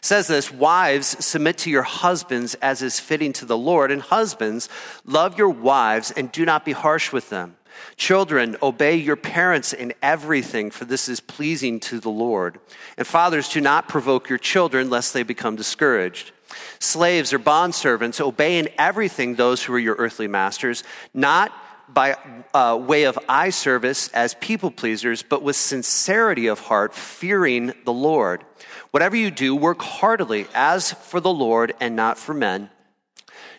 says 0.00 0.26
this 0.26 0.50
Wives, 0.50 1.24
submit 1.24 1.58
to 1.58 1.70
your 1.70 1.82
husbands 1.82 2.54
as 2.56 2.82
is 2.82 3.00
fitting 3.00 3.32
to 3.34 3.44
the 3.44 3.56
Lord, 3.56 3.90
and 3.90 4.02
husbands, 4.02 4.68
love 5.04 5.38
your 5.38 5.50
wives 5.50 6.10
and 6.10 6.30
do 6.32 6.44
not 6.44 6.64
be 6.64 6.72
harsh 6.72 7.12
with 7.12 7.30
them. 7.30 7.56
Children, 7.96 8.56
obey 8.62 8.96
your 8.96 9.16
parents 9.16 9.72
in 9.72 9.94
everything, 10.02 10.70
for 10.70 10.84
this 10.84 11.08
is 11.08 11.20
pleasing 11.20 11.80
to 11.80 12.00
the 12.00 12.10
Lord. 12.10 12.58
And 12.96 13.06
fathers, 13.06 13.48
do 13.48 13.60
not 13.60 13.88
provoke 13.88 14.28
your 14.28 14.38
children, 14.38 14.90
lest 14.90 15.14
they 15.14 15.22
become 15.22 15.56
discouraged. 15.56 16.32
Slaves 16.78 17.32
or 17.32 17.38
bondservants, 17.38 18.20
obey 18.20 18.58
in 18.58 18.68
everything 18.78 19.34
those 19.34 19.62
who 19.62 19.72
are 19.74 19.78
your 19.78 19.96
earthly 19.96 20.28
masters, 20.28 20.84
not 21.14 21.52
by 21.88 22.16
uh, 22.54 22.78
way 22.80 23.04
of 23.04 23.18
eye 23.28 23.50
service 23.50 24.08
as 24.08 24.34
people 24.34 24.70
pleasers, 24.70 25.22
but 25.22 25.42
with 25.42 25.56
sincerity 25.56 26.46
of 26.46 26.60
heart, 26.60 26.94
fearing 26.94 27.72
the 27.84 27.92
Lord. 27.92 28.44
Whatever 28.92 29.16
you 29.16 29.30
do, 29.30 29.56
work 29.56 29.80
heartily 29.80 30.46
as 30.54 30.92
for 30.92 31.18
the 31.18 31.32
Lord 31.32 31.74
and 31.80 31.96
not 31.96 32.18
for 32.18 32.34
men, 32.34 32.68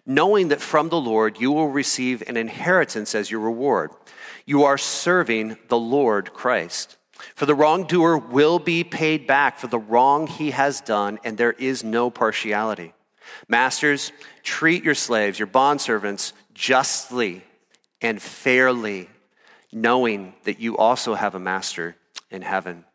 knowing 0.06 0.50
that 0.50 0.62
from 0.62 0.89
the 0.89 1.02
Lord 1.02 1.39
you 1.39 1.52
will 1.52 1.70
receive 1.70 2.22
an 2.28 2.38
inheritance 2.38 3.16
as 3.16 3.31
your 3.31 3.39
reward. 3.39 3.89
You 4.45 4.64
are 4.64 4.78
serving 4.78 5.58
the 5.70 5.78
Lord 5.78 6.34
Christ. 6.34 6.98
For 7.34 7.48
the 7.48 7.56
wrongdoer 7.56 8.17
will 8.17 8.59
be 8.59 8.84
paid 8.84 9.26
back 9.26 9.58
for 9.58 9.66
the 9.66 9.80
wrong 9.80 10.28
he 10.28 10.52
has 10.52 10.81
done, 10.81 11.17
and 11.23 11.36
there 11.36 11.54
is 11.54 11.84
no 11.84 12.11
partiality. 12.11 12.94
Masters, 13.48 14.11
treat 14.44 14.84
your 14.84 14.94
slaves, 14.94 15.39
your 15.39 15.48
bondservants, 15.48 16.34
justly 16.54 17.44
and 18.02 18.22
fairly, 18.22 19.09
knowing 19.72 20.36
that 20.44 20.59
you 20.59 20.78
also 20.78 21.16
have 21.16 21.34
a 21.34 21.39
master 21.39 21.95
in 22.30 22.44
heaven. 22.44 22.86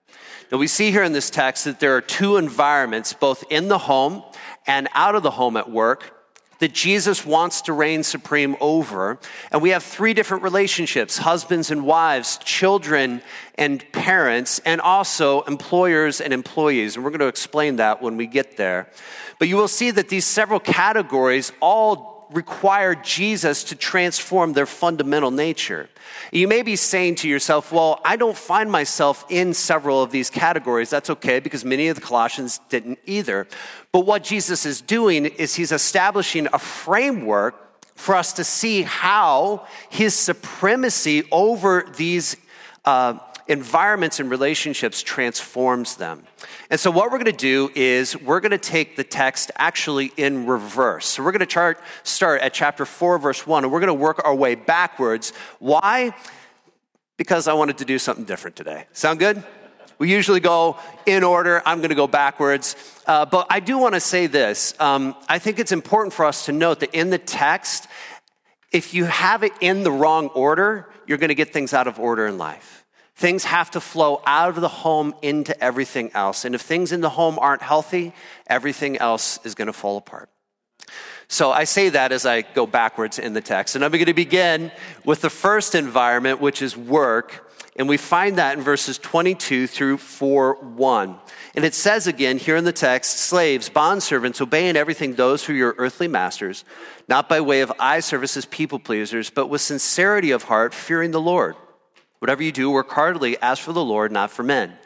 Now, 0.51 0.59
we 0.59 0.67
see 0.67 0.91
here 0.91 1.03
in 1.03 1.13
this 1.13 1.29
text 1.31 1.65
that 1.65 1.79
there 1.79 1.97
are 1.97 2.01
two 2.01 2.37
environments, 2.39 3.13
both 3.13 3.45
in 3.51 3.69
the 3.69 3.79
home 3.79 4.23
and 4.67 4.89
out 4.95 5.15
of 5.15 5.23
the 5.23 5.31
home 5.31 5.57
at 5.57 5.71
work, 5.71 6.15
that 6.59 6.73
Jesus 6.73 7.25
wants 7.25 7.63
to 7.63 7.73
reign 7.73 8.03
supreme 8.03 8.57
over. 8.61 9.19
And 9.53 9.63
we 9.63 9.71
have 9.71 9.83
three 9.83 10.15
different 10.15 10.43
relationships 10.43 11.19
husbands 11.19 11.71
and 11.71 11.85
wives, 11.85 12.39
children 12.39 13.23
and 13.57 13.85
parents, 13.93 14.59
and 14.61 14.81
also 14.81 15.43
employers 15.43 16.21
and 16.21 16.33
employees. 16.33 16.97
And 16.97 17.05
we're 17.05 17.11
going 17.11 17.21
to 17.21 17.27
explain 17.27 17.77
that 17.77 18.03
when 18.03 18.17
we 18.17 18.27
get 18.27 18.57
there. 18.57 18.89
But 19.39 19.49
you 19.49 19.57
will 19.57 19.69
see 19.69 19.91
that 19.93 20.09
these 20.09 20.25
several 20.25 20.61
categories 20.61 21.53
all 21.61 22.18
require 22.31 22.95
Jesus 22.95 23.65
to 23.65 23.75
transform 23.75 24.53
their 24.53 24.67
fundamental 24.67 25.31
nature. 25.31 25.89
You 26.33 26.49
may 26.49 26.63
be 26.63 26.77
saying 26.77 27.17
to 27.17 27.29
yourself, 27.29 27.73
well, 27.73 28.01
I 28.05 28.17
don't 28.17 28.37
find 28.37 28.71
myself 28.71 29.25
in 29.29 29.55
several 29.55 30.03
of 30.03 30.11
these 30.11 30.31
categories. 30.31 30.91
That's 30.91 31.11
okay 31.11 31.41
because 31.41 31.65
many 31.65 31.89
of 31.89 31.97
the 31.97 32.03
Colossians 32.03 32.61
didn't 32.69 32.99
either. 33.07 33.47
But 33.93 34.01
what 34.01 34.25
Jesus 34.25 34.67
is 34.67 34.81
doing 34.81 35.27
is 35.27 35.55
he's 35.55 35.73
establishing 35.73 36.49
a 36.53 36.59
framework 36.59 37.65
for 37.95 38.15
us 38.15 38.33
to 38.35 38.45
see 38.45 38.83
how 38.83 39.67
his 39.89 40.15
supremacy 40.15 41.25
over 41.33 41.85
these 41.97 42.37
uh, 42.85 43.19
environments 43.49 44.21
and 44.21 44.31
relationships 44.31 45.03
transforms 45.03 45.97
them. 45.97 46.25
And 46.71 46.79
so, 46.79 46.91
what 46.91 47.11
we're 47.11 47.19
going 47.19 47.25
to 47.25 47.33
do 47.33 47.71
is 47.75 48.17
we're 48.21 48.41
going 48.41 48.53
to 48.53 48.59
take 48.59 48.97
the 48.97 49.05
text 49.05 49.51
actually 49.57 50.13
in 50.17 50.47
reverse. 50.47 51.07
So, 51.07 51.25
we're 51.25 51.33
going 51.33 51.47
to 51.47 51.77
start 52.05 52.41
at 52.43 52.55
chapter 52.55 52.85
4, 52.85 53.19
verse 53.19 53.47
1, 53.47 53.65
and 53.65 53.73
we're 53.73 53.81
going 53.81 53.89
to 53.89 53.95
work 53.95 54.21
our 54.25 54.35
way 54.35 54.55
backwards. 54.55 55.33
Why? 55.59 56.15
Because 57.17 57.49
I 57.49 57.55
wanted 57.55 57.79
to 57.79 57.85
do 57.85 57.99
something 57.99 58.25
different 58.25 58.57
today. 58.57 58.87
Sound 58.93 59.19
good? 59.19 59.43
We 59.99 60.13
usually 60.13 60.39
go 60.39 60.77
in 61.07 61.25
order. 61.25 61.61
I'm 61.67 61.79
going 61.79 61.89
to 61.89 61.97
go 61.97 62.07
backwards. 62.07 62.77
Uh, 63.07 63.27
but 63.27 63.49
I 63.51 63.59
do 63.59 63.79
want 63.79 63.95
to 63.95 64.01
say 64.01 64.29
this. 64.29 64.73
Um, 64.79 65.17
I 65.29 65.41
think 65.41 65.59
it's 65.59 65.73
important 65.73 66.13
for 66.13 66.25
us 66.25 66.47
to 66.47 66.53
note 66.53 66.81
that 66.81 66.95
in 66.95 67.11
the 67.11 67.19
text, 67.19 67.89
if 68.71 68.95
you 68.95 69.07
have 69.07 69.43
it 69.43 69.53
in 69.61 69.83
the 69.83 69.91
wrong 69.91 70.29
order, 70.29 70.89
you're 71.07 71.19
going 71.19 71.29
to 71.29 71.35
get 71.35 71.53
things 71.53 71.75
out 71.75 71.89
of 71.89 71.99
order 71.99 72.29
in 72.29 72.39
life. 72.39 72.78
Things 73.19 73.43
have 73.43 73.73
to 73.73 73.81
flow 73.81 74.23
out 74.25 74.51
of 74.51 74.61
the 74.61 74.69
home 74.69 75.13
into 75.23 75.61
everything 75.61 76.13
else. 76.15 76.45
And 76.45 76.55
if 76.55 76.61
things 76.61 76.93
in 76.93 77.01
the 77.01 77.11
home 77.11 77.37
aren't 77.41 77.63
healthy, 77.63 78.13
everything 78.47 78.97
else 78.97 79.41
is 79.43 79.57
going 79.57 79.67
to 79.67 79.73
fall 79.73 79.97
apart. 79.97 80.31
So 81.27 81.51
I 81.51 81.65
say 81.65 81.89
that 81.89 82.13
as 82.13 82.25
I 82.25 82.43
go 82.43 82.65
backwards 82.65 83.19
in 83.19 83.33
the 83.33 83.41
text. 83.41 83.75
And 83.75 83.85
I'm 83.85 83.91
going 83.91 84.05
to 84.05 84.15
begin 84.15 84.71
with 85.05 85.21
the 85.21 85.31
first 85.31 85.75
environment, 85.75 86.41
which 86.41 86.63
is 86.63 86.77
work. 86.77 87.53
And 87.75 87.89
we 87.89 87.97
find 87.97 88.39
that 88.39 88.57
in 88.57 88.63
verses 88.63 88.99
22 88.99 89.67
through 89.67 89.97
4 89.97 90.55
1. 90.63 91.17
And 91.57 91.65
it 91.65 91.75
says 91.75 92.07
again 92.07 92.39
here 92.39 92.55
in 92.55 92.63
the 92.63 92.73
text 92.73 93.19
slaves, 93.19 93.69
bondservants, 93.69 94.41
obey 94.41 94.69
in 94.69 94.77
everything 94.77 95.15
those 95.15 95.45
who 95.45 95.55
are 95.55 95.57
your 95.57 95.75
earthly 95.77 96.07
masters, 96.07 96.65
not 97.09 97.29
by 97.29 97.41
way 97.41 97.63
of 97.63 97.73
eye 97.81 97.99
service 97.99 98.37
as 98.37 98.45
people 98.47 98.79
pleasers, 98.79 99.29
but 99.29 99.49
with 99.49 99.61
sincerity 99.61 100.31
of 100.31 100.45
heart, 100.45 100.73
fearing 100.73 101.11
the 101.11 101.21
Lord. 101.21 101.57
Whatever 102.19 102.43
you 102.43 102.53
do, 102.53 102.71
work 102.71 102.91
heartily 102.91 103.37
as 103.41 103.59
for 103.59 103.73
the 103.73 103.85
Lord, 103.85 104.11
not 104.11 104.31
for 104.31 104.43
men, 104.43 104.77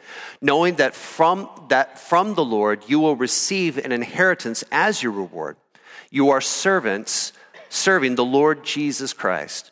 knowing 0.41 0.75
that 0.75 0.93
from, 0.93 1.49
that 1.69 1.99
from 1.99 2.35
the 2.35 2.45
Lord 2.45 2.83
you 2.87 2.99
will 2.99 3.15
receive 3.15 3.77
an 3.77 3.91
inheritance 3.91 4.63
as 4.71 5.01
your 5.01 5.11
reward. 5.11 5.57
You 6.11 6.29
are 6.29 6.41
servants 6.41 7.33
serving 7.69 8.15
the 8.15 8.25
Lord 8.25 8.63
Jesus 8.63 9.13
Christ. 9.13 9.71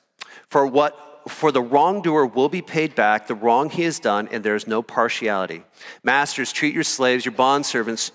For 0.49 0.65
what 0.65 1.11
for 1.27 1.51
the 1.51 1.61
wrongdoer 1.61 2.25
will 2.25 2.49
be 2.49 2.63
paid 2.63 2.95
back 2.95 3.27
the 3.27 3.35
wrong 3.35 3.69
he 3.69 3.83
has 3.83 3.99
done, 3.99 4.27
and 4.31 4.43
there 4.43 4.55
is 4.55 4.65
no 4.67 4.81
partiality. 4.81 5.63
Masters, 6.03 6.51
treat 6.51 6.73
your 6.73 6.83
slaves, 6.83 7.25
your 7.25 7.33
bondservants, 7.33 8.11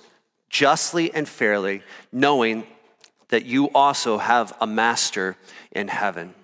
justly 0.48 1.12
and 1.14 1.28
fairly, 1.28 1.82
knowing 2.12 2.66
that 3.28 3.44
you 3.44 3.70
also 3.70 4.18
have 4.18 4.52
a 4.60 4.66
master 4.66 5.36
in 5.70 5.88
heaven. 5.88 6.34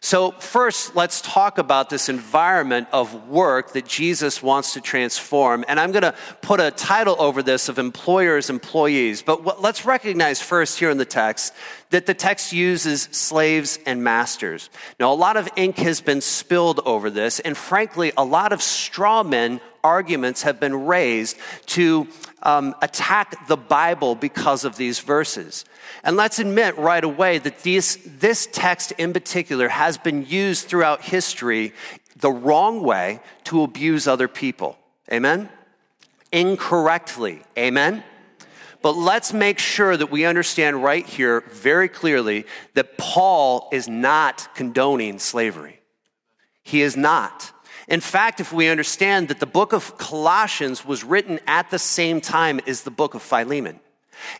So, 0.00 0.32
first, 0.32 0.94
let's 0.94 1.20
talk 1.20 1.58
about 1.58 1.90
this 1.90 2.08
environment 2.08 2.88
of 2.92 3.28
work 3.28 3.72
that 3.72 3.86
Jesus 3.86 4.42
wants 4.42 4.74
to 4.74 4.80
transform. 4.80 5.64
And 5.68 5.80
I'm 5.80 5.92
going 5.92 6.02
to 6.02 6.14
put 6.42 6.60
a 6.60 6.70
title 6.70 7.16
over 7.18 7.42
this 7.42 7.68
of 7.68 7.78
employers, 7.78 8.50
employees. 8.50 9.22
But 9.22 9.42
what, 9.42 9.62
let's 9.62 9.84
recognize 9.84 10.40
first 10.40 10.78
here 10.78 10.90
in 10.90 10.98
the 10.98 11.04
text 11.04 11.54
that 11.90 12.06
the 12.06 12.14
text 12.14 12.52
uses 12.52 13.02
slaves 13.12 13.78
and 13.86 14.02
masters. 14.02 14.70
Now, 14.98 15.12
a 15.12 15.14
lot 15.14 15.36
of 15.36 15.48
ink 15.56 15.78
has 15.78 16.00
been 16.00 16.20
spilled 16.20 16.80
over 16.84 17.10
this, 17.10 17.40
and 17.40 17.56
frankly, 17.56 18.12
a 18.16 18.24
lot 18.24 18.52
of 18.52 18.62
straw 18.62 19.22
men 19.22 19.60
arguments 19.84 20.42
have 20.42 20.58
been 20.58 20.86
raised 20.86 21.36
to 21.66 22.08
um, 22.42 22.74
attack 22.82 23.46
the 23.46 23.56
Bible 23.56 24.16
because 24.16 24.64
of 24.64 24.76
these 24.76 24.98
verses. 24.98 25.64
And 26.02 26.16
let's 26.16 26.38
admit 26.38 26.76
right 26.76 27.04
away 27.04 27.38
that 27.38 27.60
these, 27.62 27.96
this 28.18 28.48
text 28.50 28.92
in 28.98 29.12
particular 29.12 29.68
has 29.68 29.96
been 29.96 30.26
used 30.26 30.66
throughout 30.66 31.02
history 31.02 31.72
the 32.16 32.30
wrong 32.30 32.82
way 32.82 33.20
to 33.44 33.62
abuse 33.62 34.08
other 34.08 34.28
people. 34.28 34.76
Amen? 35.12 35.48
Incorrectly. 36.32 37.42
Amen? 37.56 38.02
But 38.86 38.96
let's 38.96 39.32
make 39.32 39.58
sure 39.58 39.96
that 39.96 40.12
we 40.12 40.26
understand 40.26 40.80
right 40.80 41.04
here 41.04 41.40
very 41.50 41.88
clearly 41.88 42.46
that 42.74 42.96
Paul 42.96 43.68
is 43.72 43.88
not 43.88 44.48
condoning 44.54 45.18
slavery. 45.18 45.80
He 46.62 46.82
is 46.82 46.96
not. 46.96 47.50
In 47.88 48.00
fact, 48.00 48.38
if 48.38 48.52
we 48.52 48.68
understand 48.68 49.26
that 49.26 49.40
the 49.40 49.44
book 49.44 49.72
of 49.72 49.98
Colossians 49.98 50.84
was 50.84 51.02
written 51.02 51.40
at 51.48 51.68
the 51.70 51.80
same 51.80 52.20
time 52.20 52.60
as 52.64 52.84
the 52.84 52.92
book 52.92 53.14
of 53.14 53.22
Philemon, 53.22 53.80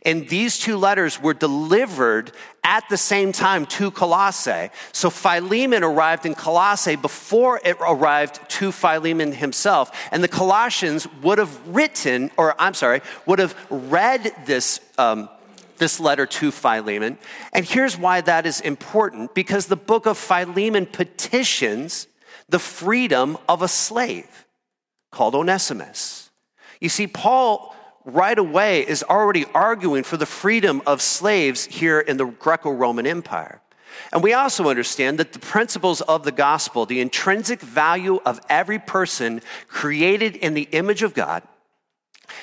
and 0.02 0.28
these 0.28 0.58
two 0.58 0.76
letters 0.76 1.20
were 1.20 1.34
delivered 1.34 2.32
at 2.64 2.88
the 2.88 2.96
same 2.96 3.32
time 3.32 3.64
to 3.66 3.90
Colossae. 3.90 4.70
So 4.92 5.08
Philemon 5.08 5.84
arrived 5.84 6.26
in 6.26 6.34
Colossae 6.34 6.96
before 6.96 7.60
it 7.64 7.76
arrived 7.80 8.48
to 8.50 8.72
Philemon 8.72 9.32
himself. 9.32 10.08
And 10.10 10.22
the 10.22 10.28
Colossians 10.28 11.06
would 11.22 11.38
have 11.38 11.68
written, 11.68 12.30
or 12.36 12.60
I'm 12.60 12.74
sorry, 12.74 13.02
would 13.24 13.38
have 13.38 13.54
read 13.70 14.32
this. 14.46 14.80
Um, 14.98 15.28
this 15.78 16.00
letter 16.00 16.24
to 16.24 16.50
Philemon. 16.50 17.18
And 17.52 17.62
here's 17.62 17.98
why 17.98 18.22
that 18.22 18.46
is 18.46 18.62
important 18.62 19.34
because 19.34 19.66
the 19.66 19.76
book 19.76 20.06
of 20.06 20.16
Philemon 20.16 20.86
petitions 20.86 22.06
the 22.48 22.58
freedom 22.58 23.36
of 23.46 23.60
a 23.60 23.68
slave 23.68 24.46
called 25.12 25.34
Onesimus. 25.34 26.30
You 26.80 26.88
see, 26.88 27.06
Paul 27.06 27.75
right 28.06 28.38
away 28.38 28.86
is 28.86 29.02
already 29.02 29.44
arguing 29.54 30.04
for 30.04 30.16
the 30.16 30.24
freedom 30.24 30.80
of 30.86 31.02
slaves 31.02 31.66
here 31.66 32.00
in 32.00 32.16
the 32.16 32.24
Greco 32.24 32.70
Roman 32.70 33.06
Empire. 33.06 33.60
And 34.12 34.22
we 34.22 34.32
also 34.32 34.68
understand 34.68 35.18
that 35.18 35.32
the 35.32 35.38
principles 35.38 36.00
of 36.02 36.24
the 36.24 36.32
gospel, 36.32 36.86
the 36.86 37.00
intrinsic 37.00 37.60
value 37.60 38.20
of 38.24 38.40
every 38.48 38.78
person 38.78 39.42
created 39.68 40.36
in 40.36 40.54
the 40.54 40.68
image 40.72 41.02
of 41.02 41.12
God, 41.12 41.42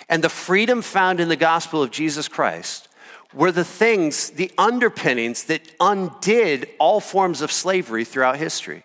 and 0.10 0.24
the 0.24 0.30
freedom 0.30 0.82
found 0.82 1.20
in 1.20 1.30
the 1.30 1.36
gospel 1.36 1.82
of 1.82 1.92
Jesus 1.92 2.28
Christ 2.28 2.88
were 3.34 3.52
the 3.52 3.64
things, 3.64 4.32
the 4.32 4.52
underpinnings 4.58 5.46
that 5.46 5.72
undid 5.80 6.70
all 6.80 7.00
forms 7.00 7.42
of 7.42 7.52
slavery 7.52 8.06
throughout 8.06 8.38
history 8.38 8.84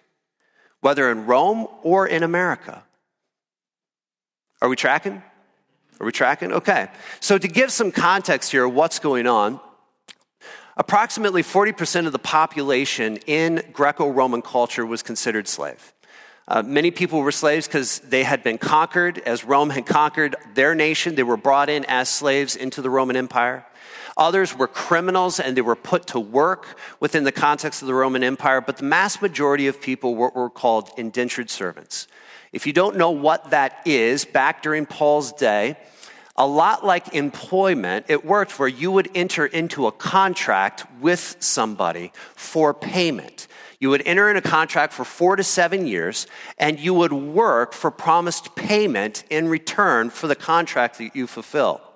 whether 0.80 1.10
in 1.10 1.26
Rome 1.26 1.66
or 1.82 2.06
in 2.06 2.22
America. 2.22 2.84
Are 4.60 4.68
we 4.68 4.76
tracking? 4.76 5.22
Are 6.00 6.06
we 6.06 6.12
tracking? 6.12 6.52
Okay. 6.52 6.88
So, 7.20 7.38
to 7.38 7.48
give 7.48 7.72
some 7.72 7.90
context 7.90 8.52
here, 8.52 8.68
what's 8.68 8.98
going 8.98 9.26
on? 9.26 9.60
Approximately 10.76 11.42
40% 11.42 12.06
of 12.06 12.12
the 12.12 12.20
population 12.20 13.16
in 13.26 13.64
Greco 13.72 14.08
Roman 14.08 14.42
culture 14.42 14.86
was 14.86 15.02
considered 15.02 15.48
slave. 15.48 15.92
Uh, 16.46 16.62
many 16.62 16.92
people 16.92 17.20
were 17.20 17.32
slaves 17.32 17.66
because 17.66 17.98
they 17.98 18.22
had 18.22 18.44
been 18.44 18.58
conquered. 18.58 19.18
As 19.26 19.44
Rome 19.44 19.70
had 19.70 19.86
conquered 19.86 20.36
their 20.54 20.76
nation, 20.76 21.16
they 21.16 21.24
were 21.24 21.36
brought 21.36 21.68
in 21.68 21.84
as 21.86 22.08
slaves 22.08 22.54
into 22.54 22.80
the 22.80 22.88
Roman 22.88 23.16
Empire. 23.16 23.66
Others 24.16 24.56
were 24.56 24.66
criminals 24.66 25.40
and 25.40 25.56
they 25.56 25.62
were 25.62 25.76
put 25.76 26.06
to 26.08 26.20
work 26.20 26.78
within 27.00 27.24
the 27.24 27.32
context 27.32 27.82
of 27.82 27.88
the 27.88 27.94
Roman 27.94 28.24
Empire, 28.24 28.60
but 28.60 28.78
the 28.78 28.84
mass 28.84 29.20
majority 29.20 29.66
of 29.66 29.80
people 29.80 30.14
were, 30.14 30.30
were 30.30 30.50
called 30.50 30.90
indentured 30.96 31.50
servants. 31.50 32.08
If 32.52 32.66
you 32.66 32.72
don't 32.72 32.96
know 32.96 33.10
what 33.10 33.50
that 33.50 33.82
is, 33.86 34.24
back 34.24 34.62
during 34.62 34.86
Paul's 34.86 35.32
day, 35.32 35.76
a 36.36 36.46
lot 36.46 36.84
like 36.84 37.14
employment, 37.14 38.06
it 38.08 38.24
worked 38.24 38.58
where 38.58 38.68
you 38.68 38.92
would 38.92 39.10
enter 39.14 39.44
into 39.44 39.86
a 39.86 39.92
contract 39.92 40.86
with 41.00 41.36
somebody 41.40 42.12
for 42.36 42.72
payment. 42.72 43.48
You 43.80 43.90
would 43.90 44.02
enter 44.06 44.30
in 44.30 44.36
a 44.36 44.40
contract 44.42 44.92
for 44.92 45.04
four 45.04 45.36
to 45.36 45.42
seven 45.42 45.86
years, 45.86 46.26
and 46.56 46.78
you 46.78 46.94
would 46.94 47.12
work 47.12 47.72
for 47.72 47.90
promised 47.90 48.54
payment 48.54 49.24
in 49.30 49.48
return 49.48 50.10
for 50.10 50.28
the 50.28 50.36
contract 50.36 50.98
that 50.98 51.14
you 51.14 51.26
fulfill. 51.26 51.87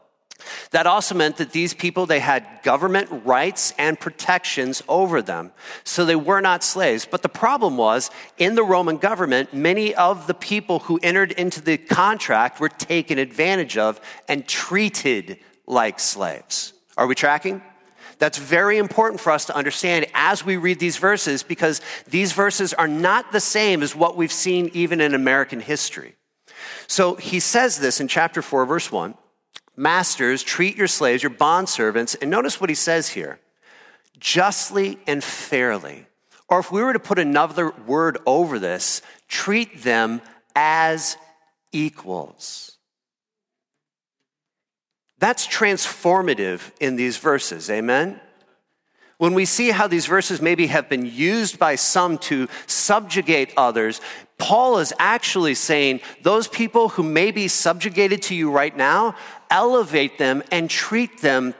That 0.70 0.86
also 0.86 1.14
meant 1.14 1.36
that 1.36 1.52
these 1.52 1.74
people, 1.74 2.06
they 2.06 2.20
had 2.20 2.46
government 2.62 3.08
rights 3.24 3.74
and 3.78 3.98
protections 3.98 4.82
over 4.88 5.22
them. 5.22 5.52
So 5.84 6.04
they 6.04 6.16
were 6.16 6.40
not 6.40 6.64
slaves. 6.64 7.06
But 7.10 7.22
the 7.22 7.28
problem 7.28 7.76
was, 7.76 8.10
in 8.38 8.54
the 8.54 8.64
Roman 8.64 8.96
government, 8.96 9.52
many 9.52 9.94
of 9.94 10.26
the 10.26 10.34
people 10.34 10.80
who 10.80 10.98
entered 11.02 11.32
into 11.32 11.60
the 11.60 11.78
contract 11.78 12.60
were 12.60 12.68
taken 12.68 13.18
advantage 13.18 13.76
of 13.76 14.00
and 14.28 14.46
treated 14.46 15.38
like 15.66 16.00
slaves. 16.00 16.72
Are 16.96 17.06
we 17.06 17.14
tracking? 17.14 17.62
That's 18.18 18.38
very 18.38 18.78
important 18.78 19.20
for 19.20 19.32
us 19.32 19.46
to 19.46 19.56
understand 19.56 20.06
as 20.14 20.44
we 20.44 20.56
read 20.56 20.78
these 20.78 20.96
verses 20.96 21.42
because 21.42 21.80
these 22.08 22.32
verses 22.32 22.72
are 22.72 22.86
not 22.86 23.32
the 23.32 23.40
same 23.40 23.82
as 23.82 23.96
what 23.96 24.16
we've 24.16 24.32
seen 24.32 24.70
even 24.74 25.00
in 25.00 25.14
American 25.14 25.58
history. 25.60 26.14
So 26.86 27.16
he 27.16 27.40
says 27.40 27.80
this 27.80 28.00
in 28.00 28.08
chapter 28.08 28.40
4, 28.40 28.66
verse 28.66 28.92
1. 28.92 29.14
Masters, 29.76 30.42
treat 30.42 30.76
your 30.76 30.86
slaves, 30.86 31.22
your 31.22 31.30
bondservants, 31.30 32.16
and 32.20 32.30
notice 32.30 32.60
what 32.60 32.70
he 32.70 32.74
says 32.74 33.10
here 33.10 33.38
justly 34.18 34.98
and 35.06 35.22
fairly. 35.22 36.06
Or 36.48 36.60
if 36.60 36.70
we 36.70 36.82
were 36.82 36.92
to 36.92 37.00
put 37.00 37.18
another 37.18 37.70
word 37.70 38.18
over 38.26 38.58
this, 38.58 39.02
treat 39.26 39.82
them 39.82 40.20
as 40.54 41.16
equals. 41.72 42.76
That's 45.18 45.46
transformative 45.46 46.72
in 46.80 46.96
these 46.96 47.16
verses, 47.16 47.70
amen? 47.70 48.20
When 49.22 49.34
we 49.34 49.44
see 49.44 49.70
how 49.70 49.86
these 49.86 50.06
verses 50.06 50.42
maybe 50.42 50.66
have 50.66 50.88
been 50.88 51.06
used 51.06 51.56
by 51.56 51.76
some 51.76 52.18
to 52.26 52.48
subjugate 52.66 53.52
others, 53.56 54.00
Paul 54.36 54.78
is 54.78 54.92
actually 54.98 55.54
saying 55.54 56.00
those 56.22 56.48
people 56.48 56.88
who 56.88 57.04
may 57.04 57.30
be 57.30 57.46
subjugated 57.46 58.22
to 58.22 58.34
you 58.34 58.50
right 58.50 58.76
now, 58.76 59.14
elevate 59.48 60.18
them 60.18 60.42
and 60.50 60.68
treat 60.68 61.20
them 61.20 61.54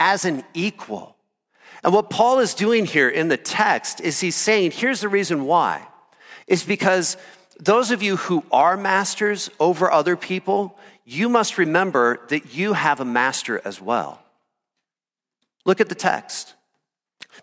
as 0.00 0.24
an 0.24 0.42
equal. 0.52 1.14
And 1.84 1.94
what 1.94 2.10
Paul 2.10 2.40
is 2.40 2.54
doing 2.54 2.86
here 2.86 3.08
in 3.08 3.28
the 3.28 3.36
text 3.36 4.00
is 4.00 4.18
he's 4.18 4.34
saying, 4.34 4.72
here's 4.72 5.00
the 5.00 5.08
reason 5.08 5.44
why. 5.44 5.86
Is 6.48 6.64
because 6.64 7.16
those 7.60 7.92
of 7.92 8.02
you 8.02 8.16
who 8.16 8.42
are 8.50 8.76
masters 8.76 9.48
over 9.60 9.92
other 9.92 10.16
people, 10.16 10.76
you 11.04 11.28
must 11.28 11.56
remember 11.56 12.26
that 12.30 12.52
you 12.56 12.72
have 12.72 12.98
a 12.98 13.04
master 13.04 13.62
as 13.64 13.80
well. 13.80 14.20
Look 15.64 15.80
at 15.80 15.88
the 15.88 15.94
text. 15.94 16.55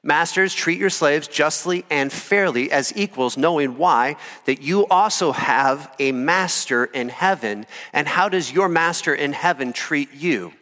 Masters, 0.05 0.53
treat 0.53 0.79
your 0.79 0.89
slaves 0.89 1.29
justly 1.29 1.85
and 1.89 2.11
fairly 2.11 2.69
as 2.71 2.91
equals, 2.95 3.37
knowing 3.37 3.77
why? 3.77 4.17
That 4.45 4.61
you 4.61 4.85
also 4.87 5.31
have 5.31 5.93
a 5.97 6.11
master 6.11 6.83
in 6.83 7.07
heaven. 7.07 7.65
And 7.93 8.05
how 8.05 8.27
does 8.27 8.51
your 8.51 8.67
master 8.67 9.15
in 9.15 9.31
heaven 9.31 9.71
treat 9.71 10.13
you? 10.13 10.53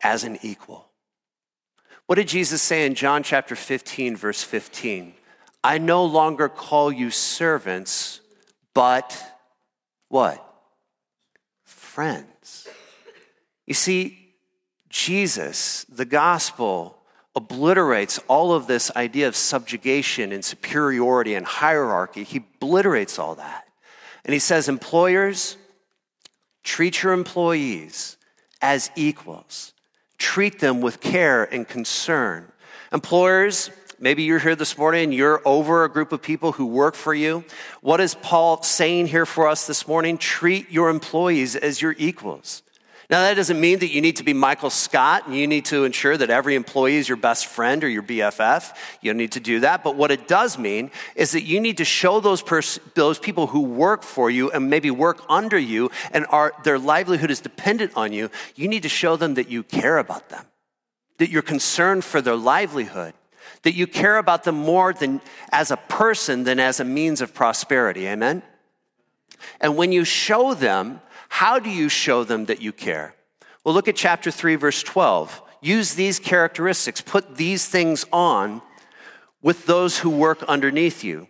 As 0.00 0.22
an 0.24 0.38
equal. 0.42 0.88
What 2.06 2.16
did 2.16 2.28
Jesus 2.28 2.62
say 2.62 2.86
in 2.86 2.94
John 2.94 3.22
chapter 3.22 3.56
15, 3.56 4.16
verse 4.16 4.42
15? 4.42 5.14
I 5.64 5.78
no 5.78 6.04
longer 6.04 6.48
call 6.48 6.92
you 6.92 7.10
servants, 7.10 8.20
but 8.74 9.22
what? 10.08 10.44
Friends. 11.64 12.68
You 13.66 13.74
see, 13.74 14.34
Jesus, 14.88 15.84
the 15.88 16.04
gospel, 16.04 17.01
obliterates 17.34 18.18
all 18.28 18.52
of 18.52 18.66
this 18.66 18.90
idea 18.94 19.26
of 19.26 19.36
subjugation 19.36 20.32
and 20.32 20.44
superiority 20.44 21.34
and 21.34 21.46
hierarchy. 21.46 22.24
He 22.24 22.38
obliterates 22.38 23.18
all 23.18 23.36
that. 23.36 23.66
And 24.24 24.32
he 24.32 24.38
says, 24.38 24.68
employers, 24.68 25.56
treat 26.62 27.02
your 27.02 27.12
employees 27.12 28.16
as 28.60 28.90
equals. 28.96 29.72
Treat 30.18 30.60
them 30.60 30.80
with 30.80 31.00
care 31.00 31.44
and 31.44 31.66
concern. 31.66 32.52
Employers, 32.92 33.70
maybe 33.98 34.22
you're 34.22 34.38
here 34.38 34.54
this 34.54 34.76
morning 34.76 35.12
you're 35.12 35.40
over 35.44 35.84
a 35.84 35.88
group 35.88 36.12
of 36.12 36.22
people 36.22 36.52
who 36.52 36.66
work 36.66 36.94
for 36.94 37.14
you. 37.14 37.44
What 37.80 38.00
is 38.00 38.14
Paul 38.14 38.62
saying 38.62 39.06
here 39.08 39.26
for 39.26 39.48
us 39.48 39.66
this 39.66 39.88
morning? 39.88 40.18
Treat 40.18 40.70
your 40.70 40.90
employees 40.90 41.56
as 41.56 41.80
your 41.80 41.94
equals. 41.98 42.62
Now, 43.12 43.20
that 43.20 43.34
doesn't 43.34 43.60
mean 43.60 43.80
that 43.80 43.90
you 43.90 44.00
need 44.00 44.16
to 44.16 44.22
be 44.22 44.32
Michael 44.32 44.70
Scott 44.70 45.26
and 45.26 45.36
you 45.36 45.46
need 45.46 45.66
to 45.66 45.84
ensure 45.84 46.16
that 46.16 46.30
every 46.30 46.54
employee 46.54 46.96
is 46.96 47.06
your 47.06 47.18
best 47.18 47.44
friend 47.44 47.84
or 47.84 47.88
your 47.90 48.02
BFF. 48.02 48.74
You 49.02 49.10
don't 49.12 49.18
need 49.18 49.32
to 49.32 49.40
do 49.40 49.60
that. 49.60 49.84
But 49.84 49.96
what 49.96 50.10
it 50.10 50.26
does 50.26 50.56
mean 50.56 50.90
is 51.14 51.32
that 51.32 51.42
you 51.42 51.60
need 51.60 51.76
to 51.76 51.84
show 51.84 52.20
those, 52.20 52.40
pers- 52.40 52.80
those 52.94 53.18
people 53.18 53.48
who 53.48 53.60
work 53.60 54.02
for 54.02 54.30
you 54.30 54.50
and 54.50 54.70
maybe 54.70 54.90
work 54.90 55.22
under 55.28 55.58
you 55.58 55.90
and 56.12 56.24
are, 56.30 56.54
their 56.64 56.78
livelihood 56.78 57.30
is 57.30 57.40
dependent 57.40 57.92
on 57.96 58.14
you, 58.14 58.30
you 58.54 58.66
need 58.66 58.82
to 58.84 58.88
show 58.88 59.16
them 59.16 59.34
that 59.34 59.50
you 59.50 59.62
care 59.62 59.98
about 59.98 60.30
them, 60.30 60.46
that 61.18 61.28
you're 61.28 61.42
concerned 61.42 62.06
for 62.06 62.22
their 62.22 62.34
livelihood, 62.34 63.12
that 63.60 63.74
you 63.74 63.86
care 63.86 64.16
about 64.16 64.44
them 64.44 64.56
more 64.56 64.94
than 64.94 65.20
as 65.50 65.70
a 65.70 65.76
person 65.76 66.44
than 66.44 66.58
as 66.58 66.80
a 66.80 66.84
means 66.84 67.20
of 67.20 67.34
prosperity. 67.34 68.06
Amen? 68.06 68.42
And 69.60 69.76
when 69.76 69.92
you 69.92 70.04
show 70.04 70.54
them 70.54 71.02
how 71.32 71.58
do 71.58 71.70
you 71.70 71.88
show 71.88 72.24
them 72.24 72.44
that 72.44 72.60
you 72.60 72.72
care? 72.72 73.14
Well, 73.64 73.74
look 73.74 73.88
at 73.88 73.96
chapter 73.96 74.30
3, 74.30 74.56
verse 74.56 74.82
12. 74.82 75.40
Use 75.62 75.94
these 75.94 76.18
characteristics, 76.18 77.00
put 77.00 77.36
these 77.36 77.66
things 77.66 78.04
on 78.12 78.60
with 79.40 79.64
those 79.64 79.98
who 79.98 80.10
work 80.10 80.42
underneath 80.42 81.02
you. 81.02 81.28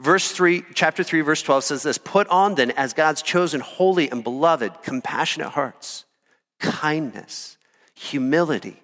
Verse 0.00 0.32
3, 0.32 0.64
chapter 0.74 1.04
3, 1.04 1.20
verse 1.20 1.42
12 1.42 1.64
says 1.64 1.82
this 1.82 1.98
Put 1.98 2.28
on 2.28 2.54
then, 2.54 2.70
as 2.70 2.94
God's 2.94 3.20
chosen, 3.20 3.60
holy 3.60 4.10
and 4.10 4.24
beloved, 4.24 4.82
compassionate 4.82 5.50
hearts, 5.50 6.06
kindness, 6.58 7.58
humility, 7.94 8.82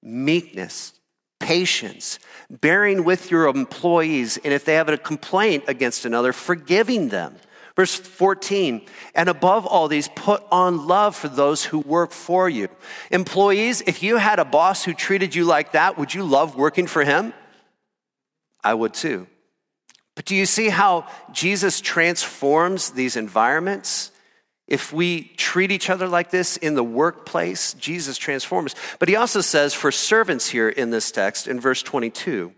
meekness, 0.00 0.92
patience, 1.40 2.20
bearing 2.48 3.02
with 3.02 3.32
your 3.32 3.48
employees, 3.48 4.38
and 4.44 4.54
if 4.54 4.64
they 4.64 4.74
have 4.74 4.88
a 4.88 4.96
complaint 4.96 5.64
against 5.66 6.04
another, 6.04 6.32
forgiving 6.32 7.08
them. 7.08 7.34
Verse 7.76 7.96
14, 7.96 8.86
and 9.16 9.28
above 9.28 9.66
all 9.66 9.88
these, 9.88 10.06
put 10.06 10.44
on 10.52 10.86
love 10.86 11.16
for 11.16 11.26
those 11.26 11.64
who 11.64 11.80
work 11.80 12.12
for 12.12 12.48
you. 12.48 12.68
Employees, 13.10 13.80
if 13.80 14.00
you 14.00 14.16
had 14.16 14.38
a 14.38 14.44
boss 14.44 14.84
who 14.84 14.94
treated 14.94 15.34
you 15.34 15.44
like 15.44 15.72
that, 15.72 15.98
would 15.98 16.14
you 16.14 16.22
love 16.22 16.54
working 16.54 16.86
for 16.86 17.02
him? 17.02 17.34
I 18.62 18.74
would 18.74 18.94
too. 18.94 19.26
But 20.14 20.24
do 20.24 20.36
you 20.36 20.46
see 20.46 20.68
how 20.68 21.08
Jesus 21.32 21.80
transforms 21.80 22.90
these 22.90 23.16
environments? 23.16 24.12
If 24.68 24.92
we 24.92 25.24
treat 25.36 25.72
each 25.72 25.90
other 25.90 26.06
like 26.06 26.30
this 26.30 26.56
in 26.56 26.74
the 26.74 26.84
workplace, 26.84 27.74
Jesus 27.74 28.16
transforms. 28.16 28.76
But 29.00 29.08
he 29.08 29.16
also 29.16 29.40
says 29.40 29.74
for 29.74 29.90
servants 29.90 30.48
here 30.48 30.68
in 30.68 30.90
this 30.90 31.10
text 31.10 31.48
in 31.48 31.60
verse 31.60 31.82
22 31.82 32.52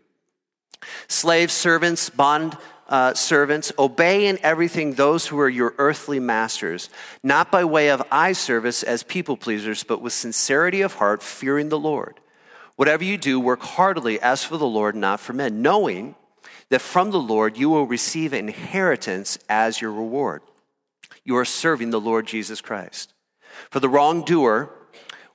slaves, 1.09 1.55
servants, 1.55 2.11
bond 2.11 2.57
uh, 2.89 3.15
servants, 3.15 3.73
obey 3.79 4.27
in 4.27 4.39
everything 4.43 4.93
those 4.93 5.27
who 5.27 5.39
are 5.41 5.49
your 5.49 5.75
earthly 5.79 6.21
masters, 6.21 6.89
not 7.23 7.51
by 7.51 7.65
way 7.65 7.91
of 7.91 8.03
eye 8.11 8.33
service 8.33 8.83
as 8.83 9.03
people 9.03 9.37
pleasers, 9.37 9.83
but 9.83 10.01
with 10.01 10.13
sincerity 10.13 10.83
of 10.83 10.95
heart, 10.95 11.23
fearing 11.23 11.69
the 11.69 11.79
Lord. 11.79 12.21
Whatever 12.77 13.05
you 13.05 13.19
do, 13.19 13.41
work 13.41 13.63
heartily 13.63 14.21
as 14.21 14.45
for 14.45 14.57
the 14.57 14.67
Lord, 14.67 14.95
not 14.95 15.19
for 15.19 15.33
men, 15.33 15.63
knowing 15.63 16.15
that 16.69 16.81
from 16.81 17.11
the 17.11 17.21
Lord 17.21 17.57
you 17.57 17.69
will 17.71 17.87
receive 17.87 18.33
inheritance 18.33 19.39
as 19.49 19.81
your 19.81 19.93
reward. 19.93 20.43
You 21.25 21.37
are 21.39 21.45
serving 21.45 21.91
the 21.91 22.01
Lord 22.01 22.27
Jesus 22.27 22.61
Christ. 22.61 23.13
For 23.71 23.81
the 23.81 23.89
wrongdoer 23.89 24.71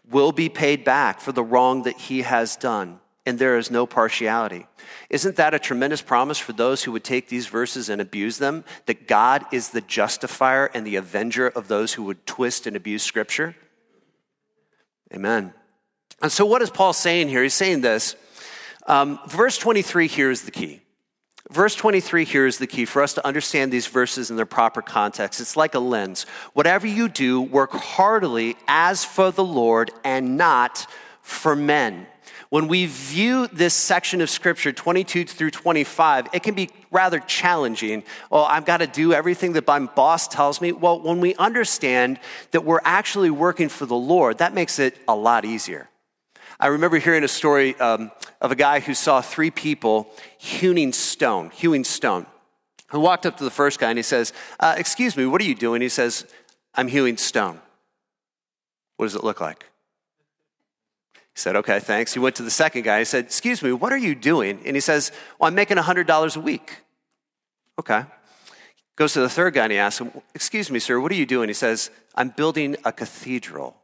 will 0.10 0.32
be 0.32 0.48
paid 0.48 0.84
back 0.86 1.20
for 1.20 1.34
the 1.34 1.44
wrong 1.44 1.84
that 1.84 1.98
he 1.98 2.22
has 2.22 2.56
done 2.56 3.01
and 3.26 3.38
there 3.38 3.58
is 3.58 3.70
no 3.70 3.86
partiality. 3.86 4.66
Isn't 5.10 5.36
that 5.36 5.54
a 5.54 5.60
tremendous 5.60 6.02
promise 6.02 6.40
for 6.40 6.54
those 6.54 6.84
who 6.84 6.92
would 6.92 7.04
take 7.04 7.30
these 7.30 7.48
verses 7.48 7.90
and 7.90 8.02
abuse 8.02 8.38
them? 8.38 8.64
That 8.88 9.08
God 9.08 9.46
is 9.52 9.70
the 9.70 9.82
justifier 9.82 10.72
and 10.74 10.86
the 10.86 10.96
avenger 10.96 11.48
of 11.48 11.68
those 11.68 11.94
who 11.94 12.04
would 12.04 12.26
twist 12.26 12.66
and 12.66 12.76
abuse 12.76 13.04
Scripture? 13.04 13.56
Amen. 15.14 15.54
And 16.22 16.32
so, 16.32 16.46
what 16.46 16.62
is 16.62 16.70
Paul 16.70 16.94
saying 16.94 17.30
here? 17.30 17.44
He's 17.44 17.54
saying 17.54 17.82
this. 17.82 18.16
Um, 18.88 19.20
verse 19.28 19.58
23 19.58 20.08
here 20.08 20.32
is 20.32 20.44
the 20.44 20.52
key. 20.52 20.82
Verse 21.52 21.76
23 21.76 22.24
here 22.24 22.48
is 22.48 22.60
the 22.60 22.68
key 22.68 22.86
for 22.86 23.02
us 23.02 23.14
to 23.16 23.28
understand 23.28 23.72
these 23.72 23.88
verses 23.88 24.30
in 24.30 24.38
their 24.38 24.46
proper 24.46 24.82
context. 24.82 25.42
It's 25.42 25.58
like 25.58 25.76
a 25.76 25.80
lens. 25.80 26.26
Whatever 26.54 26.88
you 26.88 27.10
do, 27.10 27.42
work 27.42 27.74
heartily 27.74 28.56
as 28.68 29.04
for 29.04 29.32
the 29.32 29.44
Lord 29.44 29.92
and 30.04 30.38
not 30.38 30.88
for 31.22 31.56
men 31.56 32.08
when 32.52 32.68
we 32.68 32.86
view 32.86 33.48
this 33.48 33.74
section 33.74 34.20
of 34.20 34.30
scripture, 34.30 34.74
22 34.74 35.24
through 35.24 35.52
25, 35.52 36.28
it 36.34 36.44
can 36.44 36.54
be 36.54 36.70
rather 36.92 37.22
challenging. 37.22 38.04
Oh, 38.30 38.44
I've 38.44 38.66
got 38.66 38.80
to 38.80 38.88
do 38.88 39.14
everything 39.14 39.54
that 39.54 39.66
my 39.66 39.80
boss 39.80 40.28
tells 40.28 40.60
me. 40.60 40.74
Well, 40.74 41.00
when 41.00 41.22
we 41.22 41.34
understand 41.36 42.20
that 42.52 42.66
we're 42.66 42.82
actually 42.84 43.30
working 43.30 43.70
for 43.70 43.86
the 43.86 43.96
Lord, 43.96 44.40
that 44.40 44.54
makes 44.54 44.80
it 44.80 44.98
a 45.08 45.16
lot 45.16 45.46
easier. 45.46 45.90
I 46.60 46.68
remember 46.68 46.98
hearing 46.98 47.24
a 47.24 47.30
story 47.30 47.80
um, 47.80 48.12
of 48.42 48.52
a 48.52 48.56
guy 48.58 48.82
who 48.82 48.96
saw 48.96 49.22
three 49.22 49.50
people 49.50 50.12
hewing 50.38 50.92
stone, 50.92 51.52
hewing 51.52 51.86
stone. 51.86 52.26
Who 52.90 53.00
walked 53.00 53.26
up 53.26 53.38
to 53.38 53.46
the 53.46 53.50
first 53.50 53.80
guy 53.80 53.92
and 53.92 53.98
he 53.98 54.04
says, 54.04 54.34
uh, 54.60 54.76
Excuse 54.78 55.16
me, 55.16 55.26
what 55.26 55.40
are 55.40 55.46
you 55.46 55.56
doing? 55.56 55.82
He 55.82 55.88
says, 55.88 56.26
I'm 56.76 56.90
hewing 56.90 57.16
stone. 57.16 57.62
What 58.98 59.06
does 59.06 59.16
it 59.16 59.24
look 59.24 59.40
like? 59.40 59.71
He 61.34 61.40
said, 61.40 61.56
Okay, 61.56 61.80
thanks. 61.80 62.14
He 62.14 62.20
went 62.20 62.36
to 62.38 62.44
the 62.44 62.52
second 62.52 62.84
guy. 62.84 63.00
He 63.00 63.06
said, 63.06 63.26
Excuse 63.26 63.62
me, 63.62 63.72
what 63.72 63.94
are 63.94 63.98
you 63.98 64.16
doing? 64.16 64.62
And 64.66 64.76
he 64.76 64.82
says, 64.82 65.12
Well, 65.40 65.48
I'm 65.48 65.56
making 65.56 65.78
$100 65.78 66.36
a 66.36 66.40
week. 66.40 66.78
Okay. 67.80 68.04
Goes 68.96 69.14
to 69.14 69.22
the 69.22 69.30
third 69.30 69.54
guy 69.54 69.64
and 69.64 69.72
he 69.72 69.78
asks 69.78 70.02
him, 70.02 70.12
Excuse 70.36 70.70
me, 70.70 70.80
sir, 70.80 71.00
what 71.00 71.12
are 71.12 71.16
you 71.16 71.26
doing? 71.26 71.50
He 71.50 71.54
says, 71.54 71.90
I'm 72.16 72.30
building 72.30 72.76
a 72.84 72.92
cathedral. 72.92 73.78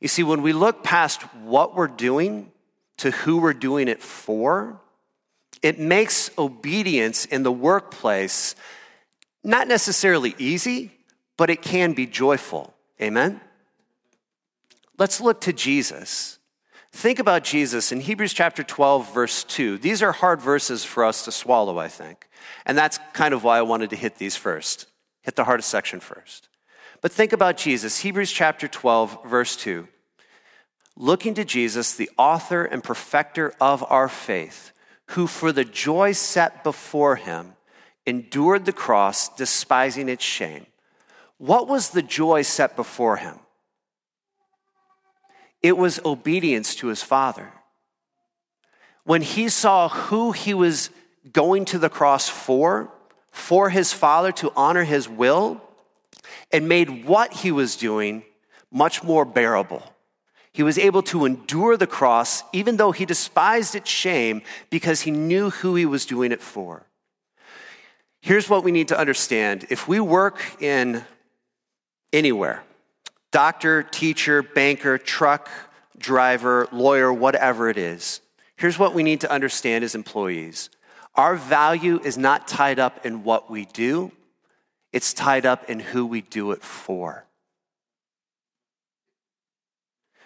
You 0.00 0.08
see, 0.08 0.22
when 0.24 0.42
we 0.42 0.52
look 0.52 0.82
past 0.82 1.22
what 1.44 1.76
we're 1.76 1.86
doing 1.86 2.50
to 2.96 3.10
who 3.10 3.38
we're 3.38 3.52
doing 3.52 3.86
it 3.86 4.02
for, 4.02 4.80
it 5.62 5.78
makes 5.78 6.30
obedience 6.36 7.24
in 7.24 7.44
the 7.44 7.52
workplace 7.52 8.56
not 9.44 9.68
necessarily 9.68 10.34
easy, 10.38 10.92
but 11.36 11.50
it 11.50 11.62
can 11.62 11.92
be 11.92 12.06
joyful. 12.06 12.74
Amen? 13.00 13.40
Let's 14.98 15.20
look 15.20 15.40
to 15.42 15.52
Jesus. 15.52 16.38
Think 16.92 17.18
about 17.18 17.44
Jesus 17.44 17.90
in 17.90 18.00
Hebrews 18.00 18.34
chapter 18.34 18.62
12, 18.62 19.14
verse 19.14 19.44
2. 19.44 19.78
These 19.78 20.02
are 20.02 20.12
hard 20.12 20.40
verses 20.40 20.84
for 20.84 21.04
us 21.04 21.24
to 21.24 21.32
swallow, 21.32 21.78
I 21.78 21.88
think. 21.88 22.28
And 22.66 22.76
that's 22.76 22.98
kind 23.14 23.32
of 23.32 23.42
why 23.42 23.58
I 23.58 23.62
wanted 23.62 23.90
to 23.90 23.96
hit 23.96 24.16
these 24.16 24.36
first, 24.36 24.86
hit 25.22 25.34
the 25.34 25.44
hardest 25.44 25.70
section 25.70 26.00
first. 26.00 26.48
But 27.00 27.10
think 27.10 27.32
about 27.32 27.56
Jesus, 27.56 28.00
Hebrews 28.00 28.30
chapter 28.30 28.68
12, 28.68 29.24
verse 29.24 29.56
2. 29.56 29.88
Looking 30.96 31.32
to 31.34 31.44
Jesus, 31.44 31.94
the 31.94 32.10
author 32.18 32.64
and 32.64 32.84
perfecter 32.84 33.54
of 33.60 33.82
our 33.90 34.08
faith, 34.08 34.72
who 35.06 35.26
for 35.26 35.50
the 35.50 35.64
joy 35.64 36.12
set 36.12 36.62
before 36.62 37.16
him 37.16 37.54
endured 38.04 38.66
the 38.66 38.72
cross, 38.72 39.28
despising 39.30 40.08
its 40.08 40.24
shame. 40.24 40.66
What 41.38 41.66
was 41.66 41.90
the 41.90 42.02
joy 42.02 42.42
set 42.42 42.76
before 42.76 43.16
him? 43.16 43.38
It 45.62 45.76
was 45.76 46.00
obedience 46.04 46.74
to 46.76 46.88
his 46.88 47.02
Father. 47.02 47.52
When 49.04 49.22
he 49.22 49.48
saw 49.48 49.88
who 49.88 50.32
he 50.32 50.54
was 50.54 50.90
going 51.32 51.64
to 51.66 51.78
the 51.78 51.88
cross 51.88 52.28
for, 52.28 52.90
for 53.30 53.70
his 53.70 53.92
Father 53.92 54.32
to 54.32 54.52
honor 54.56 54.84
his 54.84 55.08
will, 55.08 55.60
and 56.50 56.68
made 56.68 57.04
what 57.04 57.32
he 57.32 57.50
was 57.50 57.76
doing 57.76 58.22
much 58.70 59.02
more 59.02 59.24
bearable. 59.24 59.82
He 60.52 60.62
was 60.62 60.78
able 60.78 61.02
to 61.04 61.24
endure 61.24 61.76
the 61.76 61.86
cross 61.86 62.42
even 62.52 62.76
though 62.76 62.92
he 62.92 63.06
despised 63.06 63.74
its 63.74 63.90
shame 63.90 64.42
because 64.70 65.02
he 65.02 65.10
knew 65.10 65.50
who 65.50 65.74
he 65.74 65.86
was 65.86 66.04
doing 66.04 66.30
it 66.30 66.42
for. 66.42 66.86
Here's 68.20 68.48
what 68.48 68.62
we 68.62 68.70
need 68.70 68.88
to 68.88 68.98
understand 68.98 69.66
if 69.70 69.88
we 69.88 69.98
work 69.98 70.40
in 70.60 71.04
anywhere, 72.12 72.62
doctor, 73.32 73.82
teacher, 73.82 74.42
banker, 74.42 74.98
truck 74.98 75.50
driver, 75.98 76.68
lawyer, 76.70 77.12
whatever 77.12 77.68
it 77.68 77.78
is. 77.78 78.20
Here's 78.56 78.78
what 78.78 78.94
we 78.94 79.02
need 79.02 79.22
to 79.22 79.30
understand 79.30 79.82
as 79.82 79.94
employees 79.94 80.70
our 81.14 81.36
value 81.36 82.00
is 82.02 82.16
not 82.16 82.48
tied 82.48 82.78
up 82.78 83.04
in 83.04 83.24
what 83.24 83.50
we 83.50 83.64
do, 83.66 84.12
it's 84.92 85.12
tied 85.12 85.44
up 85.44 85.68
in 85.68 85.80
who 85.80 86.06
we 86.06 86.20
do 86.20 86.52
it 86.52 86.62
for. 86.62 87.26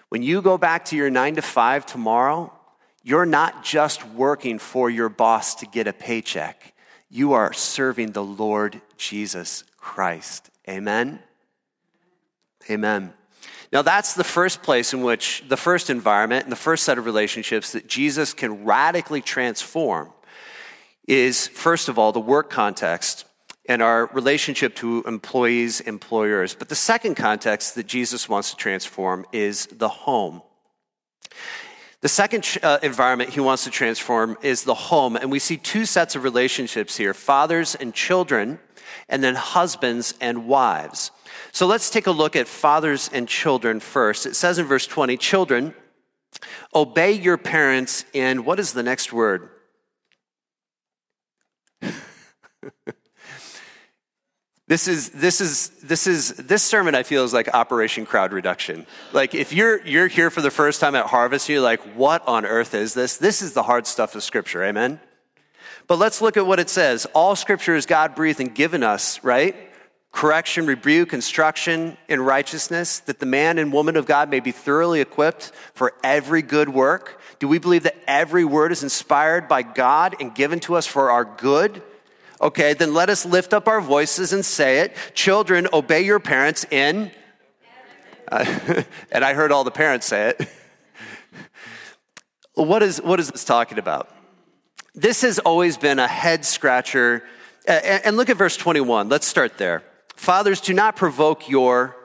When 0.08 0.22
you 0.22 0.42
go 0.42 0.56
back 0.56 0.84
to 0.86 0.96
your 0.96 1.10
nine 1.10 1.34
to 1.34 1.42
five 1.42 1.84
tomorrow, 1.84 2.52
you're 3.02 3.26
not 3.26 3.64
just 3.64 4.06
working 4.08 4.58
for 4.58 4.88
your 4.88 5.08
boss 5.08 5.56
to 5.56 5.66
get 5.66 5.88
a 5.88 5.92
paycheck. 5.92 6.74
You 7.08 7.32
are 7.32 7.52
serving 7.52 8.12
the 8.12 8.22
Lord 8.22 8.80
Jesus 8.96 9.64
Christ. 9.76 10.50
Amen. 10.68 11.20
Amen. 12.70 13.12
Now, 13.72 13.82
that's 13.82 14.14
the 14.14 14.24
first 14.24 14.62
place 14.62 14.92
in 14.92 15.02
which 15.02 15.42
the 15.48 15.56
first 15.56 15.90
environment 15.90 16.44
and 16.44 16.52
the 16.52 16.56
first 16.56 16.84
set 16.84 16.98
of 16.98 17.04
relationships 17.04 17.72
that 17.72 17.86
Jesus 17.86 18.32
can 18.32 18.64
radically 18.64 19.20
transform 19.20 20.12
is, 21.06 21.48
first 21.48 21.88
of 21.88 21.98
all, 21.98 22.12
the 22.12 22.20
work 22.20 22.50
context 22.50 23.24
and 23.68 23.82
our 23.82 24.06
relationship 24.12 24.76
to 24.76 25.02
employees, 25.06 25.80
employers. 25.80 26.54
But 26.54 26.68
the 26.68 26.76
second 26.76 27.16
context 27.16 27.74
that 27.74 27.86
Jesus 27.86 28.28
wants 28.28 28.50
to 28.50 28.56
transform 28.56 29.26
is 29.32 29.66
the 29.66 29.88
home. 29.88 30.42
The 32.02 32.08
second 32.08 32.58
uh, 32.62 32.78
environment 32.82 33.30
he 33.30 33.40
wants 33.40 33.64
to 33.64 33.70
transform 33.70 34.36
is 34.42 34.62
the 34.62 34.74
home. 34.74 35.16
And 35.16 35.30
we 35.30 35.38
see 35.38 35.56
two 35.56 35.84
sets 35.84 36.14
of 36.14 36.22
relationships 36.22 36.96
here 36.96 37.14
fathers 37.14 37.74
and 37.74 37.92
children, 37.92 38.60
and 39.08 39.24
then 39.24 39.34
husbands 39.34 40.14
and 40.20 40.46
wives. 40.46 41.10
So 41.52 41.66
let's 41.66 41.90
take 41.90 42.06
a 42.06 42.10
look 42.10 42.36
at 42.36 42.48
fathers 42.48 43.10
and 43.12 43.28
children 43.28 43.80
first. 43.80 44.26
It 44.26 44.36
says 44.36 44.58
in 44.58 44.66
verse 44.66 44.86
20, 44.86 45.16
Children, 45.16 45.74
obey 46.74 47.12
your 47.12 47.36
parents 47.36 48.04
in 48.12 48.44
what 48.44 48.58
is 48.60 48.72
the 48.72 48.82
next 48.82 49.12
word? 49.12 49.50
This 54.68 54.88
is 54.88 55.10
this 55.10 55.40
is 55.40 55.68
this 55.84 56.08
is 56.08 56.32
this 56.34 56.62
sermon 56.62 56.96
I 56.96 57.04
feel 57.04 57.22
is 57.22 57.32
like 57.32 57.48
Operation 57.54 58.04
Crowd 58.04 58.32
Reduction. 58.32 58.84
Like 59.12 59.32
if 59.32 59.52
you're 59.52 59.80
you're 59.86 60.08
here 60.08 60.28
for 60.28 60.40
the 60.40 60.50
first 60.50 60.80
time 60.80 60.96
at 60.96 61.06
Harvest, 61.06 61.48
you're 61.48 61.60
like, 61.60 61.80
what 61.94 62.26
on 62.26 62.44
earth 62.44 62.74
is 62.74 62.92
this? 62.92 63.16
This 63.16 63.42
is 63.42 63.52
the 63.52 63.62
hard 63.62 63.86
stuff 63.86 64.16
of 64.16 64.24
Scripture, 64.24 64.64
amen. 64.64 64.98
But 65.86 65.98
let's 66.00 66.20
look 66.20 66.36
at 66.36 66.48
what 66.48 66.58
it 66.58 66.68
says. 66.68 67.06
All 67.14 67.36
Scripture 67.36 67.76
is 67.76 67.86
God 67.86 68.16
breathed 68.16 68.40
and 68.40 68.52
given 68.52 68.82
us, 68.82 69.22
right? 69.22 69.54
Correction, 70.16 70.64
rebuke, 70.64 71.12
instruction 71.12 71.98
in 72.08 72.22
righteousness, 72.22 73.00
that 73.00 73.18
the 73.18 73.26
man 73.26 73.58
and 73.58 73.70
woman 73.70 73.96
of 73.96 74.06
God 74.06 74.30
may 74.30 74.40
be 74.40 74.50
thoroughly 74.50 75.02
equipped 75.02 75.52
for 75.74 75.92
every 76.02 76.40
good 76.40 76.70
work. 76.70 77.20
Do 77.38 77.46
we 77.46 77.58
believe 77.58 77.82
that 77.82 77.98
every 78.06 78.42
word 78.42 78.72
is 78.72 78.82
inspired 78.82 79.46
by 79.46 79.60
God 79.60 80.16
and 80.18 80.34
given 80.34 80.58
to 80.60 80.74
us 80.74 80.86
for 80.86 81.10
our 81.10 81.26
good? 81.26 81.82
Okay, 82.40 82.72
then 82.72 82.94
let 82.94 83.10
us 83.10 83.26
lift 83.26 83.52
up 83.52 83.68
our 83.68 83.82
voices 83.82 84.32
and 84.32 84.42
say 84.42 84.78
it. 84.78 84.96
Children, 85.12 85.68
obey 85.70 86.00
your 86.00 86.18
parents 86.18 86.64
in. 86.70 87.10
Uh, 88.32 88.82
and 89.12 89.22
I 89.22 89.34
heard 89.34 89.52
all 89.52 89.64
the 89.64 89.70
parents 89.70 90.06
say 90.06 90.30
it. 90.30 90.48
what, 92.54 92.82
is, 92.82 93.02
what 93.02 93.20
is 93.20 93.28
this 93.28 93.44
talking 93.44 93.76
about? 93.76 94.08
This 94.94 95.20
has 95.20 95.38
always 95.40 95.76
been 95.76 95.98
a 95.98 96.08
head 96.08 96.46
scratcher. 96.46 97.22
And 97.66 98.16
look 98.16 98.30
at 98.30 98.38
verse 98.38 98.56
21. 98.56 99.10
Let's 99.10 99.26
start 99.26 99.58
there. 99.58 99.82
Fathers, 100.16 100.60
do 100.60 100.74
not 100.74 100.96
provoke 100.96 101.48
your 101.48 101.96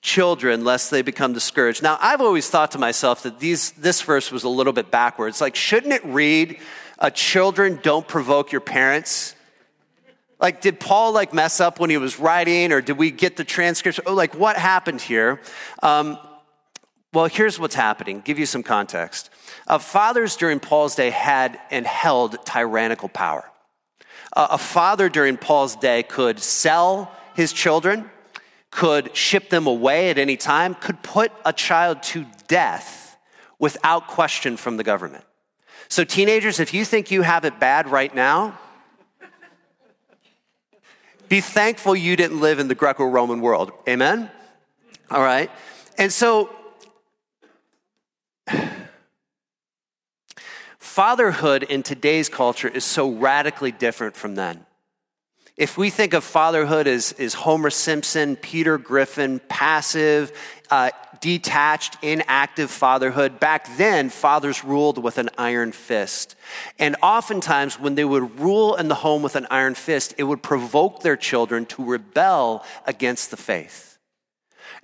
children 0.00 0.64
lest 0.64 0.90
they 0.90 1.02
become 1.02 1.32
discouraged. 1.32 1.82
Now, 1.82 1.98
I've 2.00 2.20
always 2.20 2.48
thought 2.48 2.72
to 2.72 2.78
myself 2.78 3.22
that 3.22 3.38
these, 3.38 3.72
this 3.72 4.00
verse 4.02 4.30
was 4.30 4.44
a 4.44 4.48
little 4.48 4.72
bit 4.72 4.90
backwards. 4.90 5.40
Like, 5.40 5.54
shouldn't 5.54 5.92
it 5.92 6.04
read, 6.04 6.58
uh, 6.98 7.10
children, 7.10 7.78
don't 7.82 8.06
provoke 8.06 8.50
your 8.52 8.60
parents? 8.60 9.34
Like, 10.40 10.60
did 10.60 10.78
Paul 10.78 11.12
like 11.12 11.34
mess 11.34 11.60
up 11.60 11.80
when 11.80 11.90
he 11.90 11.96
was 11.96 12.18
writing, 12.18 12.72
or 12.72 12.80
did 12.80 12.96
we 12.96 13.10
get 13.10 13.36
the 13.36 13.44
transcription? 13.44 14.04
Oh, 14.06 14.14
like, 14.14 14.34
what 14.34 14.56
happened 14.56 15.00
here? 15.00 15.40
Um, 15.82 16.18
well, 17.12 17.26
here's 17.26 17.58
what's 17.58 17.74
happening. 17.74 18.20
Give 18.20 18.38
you 18.38 18.46
some 18.46 18.62
context. 18.62 19.30
Uh, 19.66 19.78
fathers 19.78 20.36
during 20.36 20.60
Paul's 20.60 20.94
day 20.94 21.10
had 21.10 21.58
and 21.70 21.86
held 21.86 22.44
tyrannical 22.44 23.08
power. 23.08 23.50
Uh, 24.32 24.48
a 24.52 24.58
father 24.58 25.08
during 25.08 25.36
Paul's 25.36 25.74
day 25.74 26.02
could 26.02 26.38
sell 26.38 27.10
his 27.38 27.52
children, 27.52 28.10
could 28.72 29.16
ship 29.16 29.48
them 29.48 29.68
away 29.68 30.10
at 30.10 30.18
any 30.18 30.36
time, 30.36 30.74
could 30.74 31.00
put 31.04 31.30
a 31.44 31.52
child 31.52 32.02
to 32.02 32.26
death 32.48 33.16
without 33.60 34.08
question 34.08 34.56
from 34.56 34.76
the 34.76 34.82
government. 34.82 35.22
So, 35.86 36.02
teenagers, 36.02 36.58
if 36.58 36.74
you 36.74 36.84
think 36.84 37.12
you 37.12 37.22
have 37.22 37.44
it 37.44 37.60
bad 37.60 37.88
right 37.88 38.12
now, 38.12 38.58
be 41.28 41.40
thankful 41.40 41.94
you 41.94 42.16
didn't 42.16 42.40
live 42.40 42.58
in 42.58 42.66
the 42.66 42.74
Greco 42.74 43.04
Roman 43.04 43.40
world. 43.40 43.70
Amen? 43.88 44.32
All 45.08 45.22
right. 45.22 45.48
And 45.96 46.12
so, 46.12 46.50
fatherhood 50.80 51.62
in 51.62 51.84
today's 51.84 52.28
culture 52.28 52.66
is 52.66 52.82
so 52.82 53.08
radically 53.12 53.70
different 53.70 54.16
from 54.16 54.34
then. 54.34 54.64
If 55.58 55.76
we 55.76 55.90
think 55.90 56.14
of 56.14 56.22
fatherhood 56.22 56.86
as, 56.86 57.10
as 57.18 57.34
Homer 57.34 57.70
Simpson, 57.70 58.36
Peter 58.36 58.78
Griffin, 58.78 59.40
passive, 59.48 60.30
uh, 60.70 60.90
detached, 61.20 61.96
inactive 62.00 62.70
fatherhood, 62.70 63.40
back 63.40 63.76
then, 63.76 64.08
fathers 64.08 64.62
ruled 64.62 65.02
with 65.02 65.18
an 65.18 65.30
iron 65.36 65.72
fist. 65.72 66.36
And 66.78 66.94
oftentimes, 67.02 67.80
when 67.80 67.96
they 67.96 68.04
would 68.04 68.38
rule 68.38 68.76
in 68.76 68.86
the 68.86 68.94
home 68.94 69.20
with 69.20 69.34
an 69.34 69.48
iron 69.50 69.74
fist, 69.74 70.14
it 70.16 70.22
would 70.22 70.44
provoke 70.44 71.02
their 71.02 71.16
children 71.16 71.66
to 71.66 71.84
rebel 71.84 72.64
against 72.86 73.32
the 73.32 73.36
faith. 73.36 73.98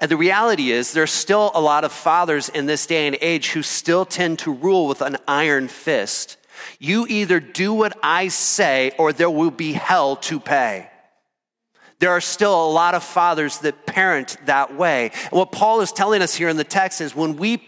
And 0.00 0.10
the 0.10 0.16
reality 0.16 0.72
is, 0.72 0.92
there's 0.92 1.12
still 1.12 1.52
a 1.54 1.60
lot 1.60 1.84
of 1.84 1.92
fathers 1.92 2.48
in 2.48 2.66
this 2.66 2.84
day 2.84 3.06
and 3.06 3.16
age 3.20 3.52
who 3.52 3.62
still 3.62 4.04
tend 4.04 4.40
to 4.40 4.52
rule 4.52 4.88
with 4.88 5.02
an 5.02 5.18
iron 5.28 5.68
fist. 5.68 6.36
You 6.78 7.06
either 7.08 7.40
do 7.40 7.72
what 7.74 7.96
I 8.02 8.28
say 8.28 8.92
or 8.98 9.12
there 9.12 9.30
will 9.30 9.50
be 9.50 9.72
hell 9.72 10.16
to 10.16 10.40
pay. 10.40 10.88
There 12.00 12.10
are 12.10 12.20
still 12.20 12.66
a 12.66 12.70
lot 12.70 12.94
of 12.94 13.02
fathers 13.02 13.58
that 13.58 13.86
parent 13.86 14.36
that 14.46 14.76
way. 14.76 15.10
And 15.14 15.32
what 15.32 15.52
Paul 15.52 15.80
is 15.80 15.92
telling 15.92 16.22
us 16.22 16.34
here 16.34 16.48
in 16.48 16.56
the 16.56 16.64
text 16.64 17.00
is 17.00 17.14
when 17.14 17.36
we 17.36 17.62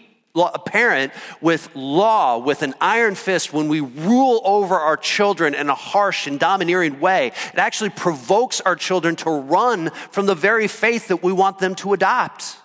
parent 0.65 1.11
with 1.41 1.75
law, 1.75 2.37
with 2.37 2.61
an 2.61 2.75
iron 2.79 3.15
fist, 3.15 3.53
when 3.53 3.67
we 3.67 3.79
rule 3.79 4.41
over 4.43 4.75
our 4.75 4.97
children 4.97 5.55
in 5.55 5.69
a 5.69 5.75
harsh 5.75 6.27
and 6.27 6.39
domineering 6.39 6.99
way, 6.99 7.27
it 7.27 7.57
actually 7.57 7.89
provokes 7.89 8.61
our 8.61 8.75
children 8.75 9.15
to 9.15 9.29
run 9.31 9.89
from 10.11 10.27
the 10.27 10.35
very 10.35 10.67
faith 10.67 11.07
that 11.07 11.23
we 11.23 11.33
want 11.33 11.59
them 11.59 11.73
to 11.75 11.93
adopt. 11.93 12.57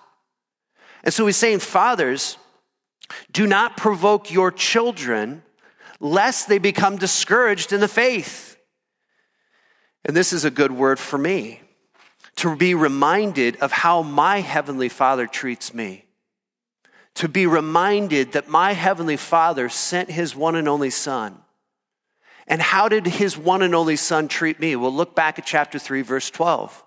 And 1.03 1.13
so 1.13 1.25
he's 1.25 1.37
saying, 1.37 1.59
Fathers, 1.59 2.37
do 3.31 3.47
not 3.47 3.77
provoke 3.77 4.31
your 4.31 4.51
children 4.51 5.43
lest 6.03 6.49
they 6.49 6.57
become 6.57 6.97
discouraged 6.97 7.71
in 7.71 7.79
the 7.79 7.87
faith. 7.87 8.57
And 10.03 10.15
this 10.15 10.33
is 10.33 10.43
a 10.43 10.51
good 10.51 10.73
word 10.73 10.99
for 10.99 11.17
me 11.17 11.61
to 12.35 12.55
be 12.57 12.75
reminded 12.75 13.55
of 13.57 13.71
how 13.71 14.01
my 14.01 14.41
Heavenly 14.41 14.89
Father 14.89 15.27
treats 15.27 15.73
me. 15.73 16.03
To 17.15 17.29
be 17.29 17.47
reminded 17.47 18.33
that 18.33 18.49
my 18.49 18.73
Heavenly 18.73 19.15
Father 19.15 19.69
sent 19.69 20.11
His 20.11 20.35
one 20.35 20.55
and 20.55 20.67
only 20.67 20.89
Son. 20.89 21.37
And 22.47 22.61
how 22.61 22.89
did 22.89 23.05
His 23.05 23.37
one 23.37 23.61
and 23.61 23.73
only 23.73 23.95
Son 23.95 24.27
treat 24.27 24.59
me? 24.59 24.75
Well, 24.75 24.93
look 24.93 25.15
back 25.15 25.39
at 25.39 25.45
chapter 25.45 25.79
3, 25.79 26.01
verse 26.01 26.29
12. 26.29 26.83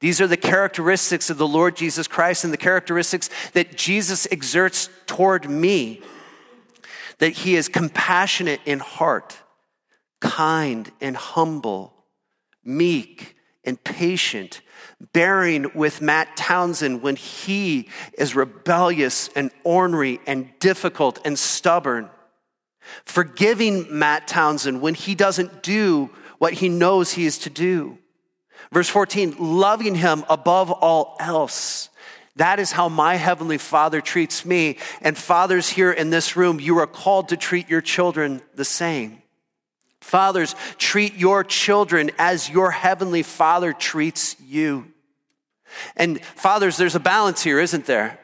These 0.00 0.20
are 0.20 0.26
the 0.26 0.36
characteristics 0.36 1.30
of 1.30 1.38
the 1.38 1.48
Lord 1.48 1.76
Jesus 1.76 2.06
Christ 2.06 2.44
and 2.44 2.52
the 2.52 2.58
characteristics 2.58 3.30
that 3.52 3.76
Jesus 3.76 4.26
exerts 4.30 4.90
toward 5.06 5.48
me 5.48 6.02
that 7.20 7.30
he 7.30 7.54
is 7.54 7.68
compassionate 7.68 8.60
in 8.66 8.80
heart, 8.80 9.38
kind 10.20 10.90
and 11.00 11.16
humble, 11.16 11.94
meek 12.64 13.36
and 13.62 13.82
patient, 13.84 14.62
bearing 15.12 15.70
with 15.74 16.00
Matt 16.00 16.36
Townsend 16.36 17.02
when 17.02 17.16
he 17.16 17.88
is 18.18 18.34
rebellious 18.34 19.28
and 19.36 19.50
ornery 19.64 20.18
and 20.26 20.50
difficult 20.58 21.20
and 21.24 21.38
stubborn, 21.38 22.08
forgiving 23.04 23.86
Matt 23.96 24.26
Townsend 24.26 24.80
when 24.80 24.94
he 24.94 25.14
doesn't 25.14 25.62
do 25.62 26.10
what 26.38 26.54
he 26.54 26.70
knows 26.70 27.12
he 27.12 27.26
is 27.26 27.38
to 27.38 27.50
do. 27.50 27.98
Verse 28.72 28.88
14, 28.88 29.36
loving 29.38 29.94
him 29.94 30.24
above 30.30 30.70
all 30.70 31.16
else 31.20 31.90
that 32.36 32.58
is 32.58 32.72
how 32.72 32.88
my 32.88 33.16
Heavenly 33.16 33.58
Father 33.58 34.00
treats 34.00 34.44
me. 34.44 34.78
And 35.00 35.16
fathers 35.16 35.68
here 35.68 35.90
in 35.92 36.10
this 36.10 36.36
room, 36.36 36.60
you 36.60 36.78
are 36.78 36.86
called 36.86 37.28
to 37.28 37.36
treat 37.36 37.68
your 37.68 37.80
children 37.80 38.40
the 38.54 38.64
same. 38.64 39.22
Fathers, 40.00 40.54
treat 40.78 41.14
your 41.14 41.44
children 41.44 42.10
as 42.18 42.48
your 42.48 42.70
Heavenly 42.70 43.22
Father 43.22 43.72
treats 43.72 44.36
you. 44.40 44.86
And 45.96 46.24
fathers, 46.24 46.76
there's 46.76 46.94
a 46.94 47.00
balance 47.00 47.42
here, 47.42 47.60
isn't 47.60 47.86
there? 47.86 48.18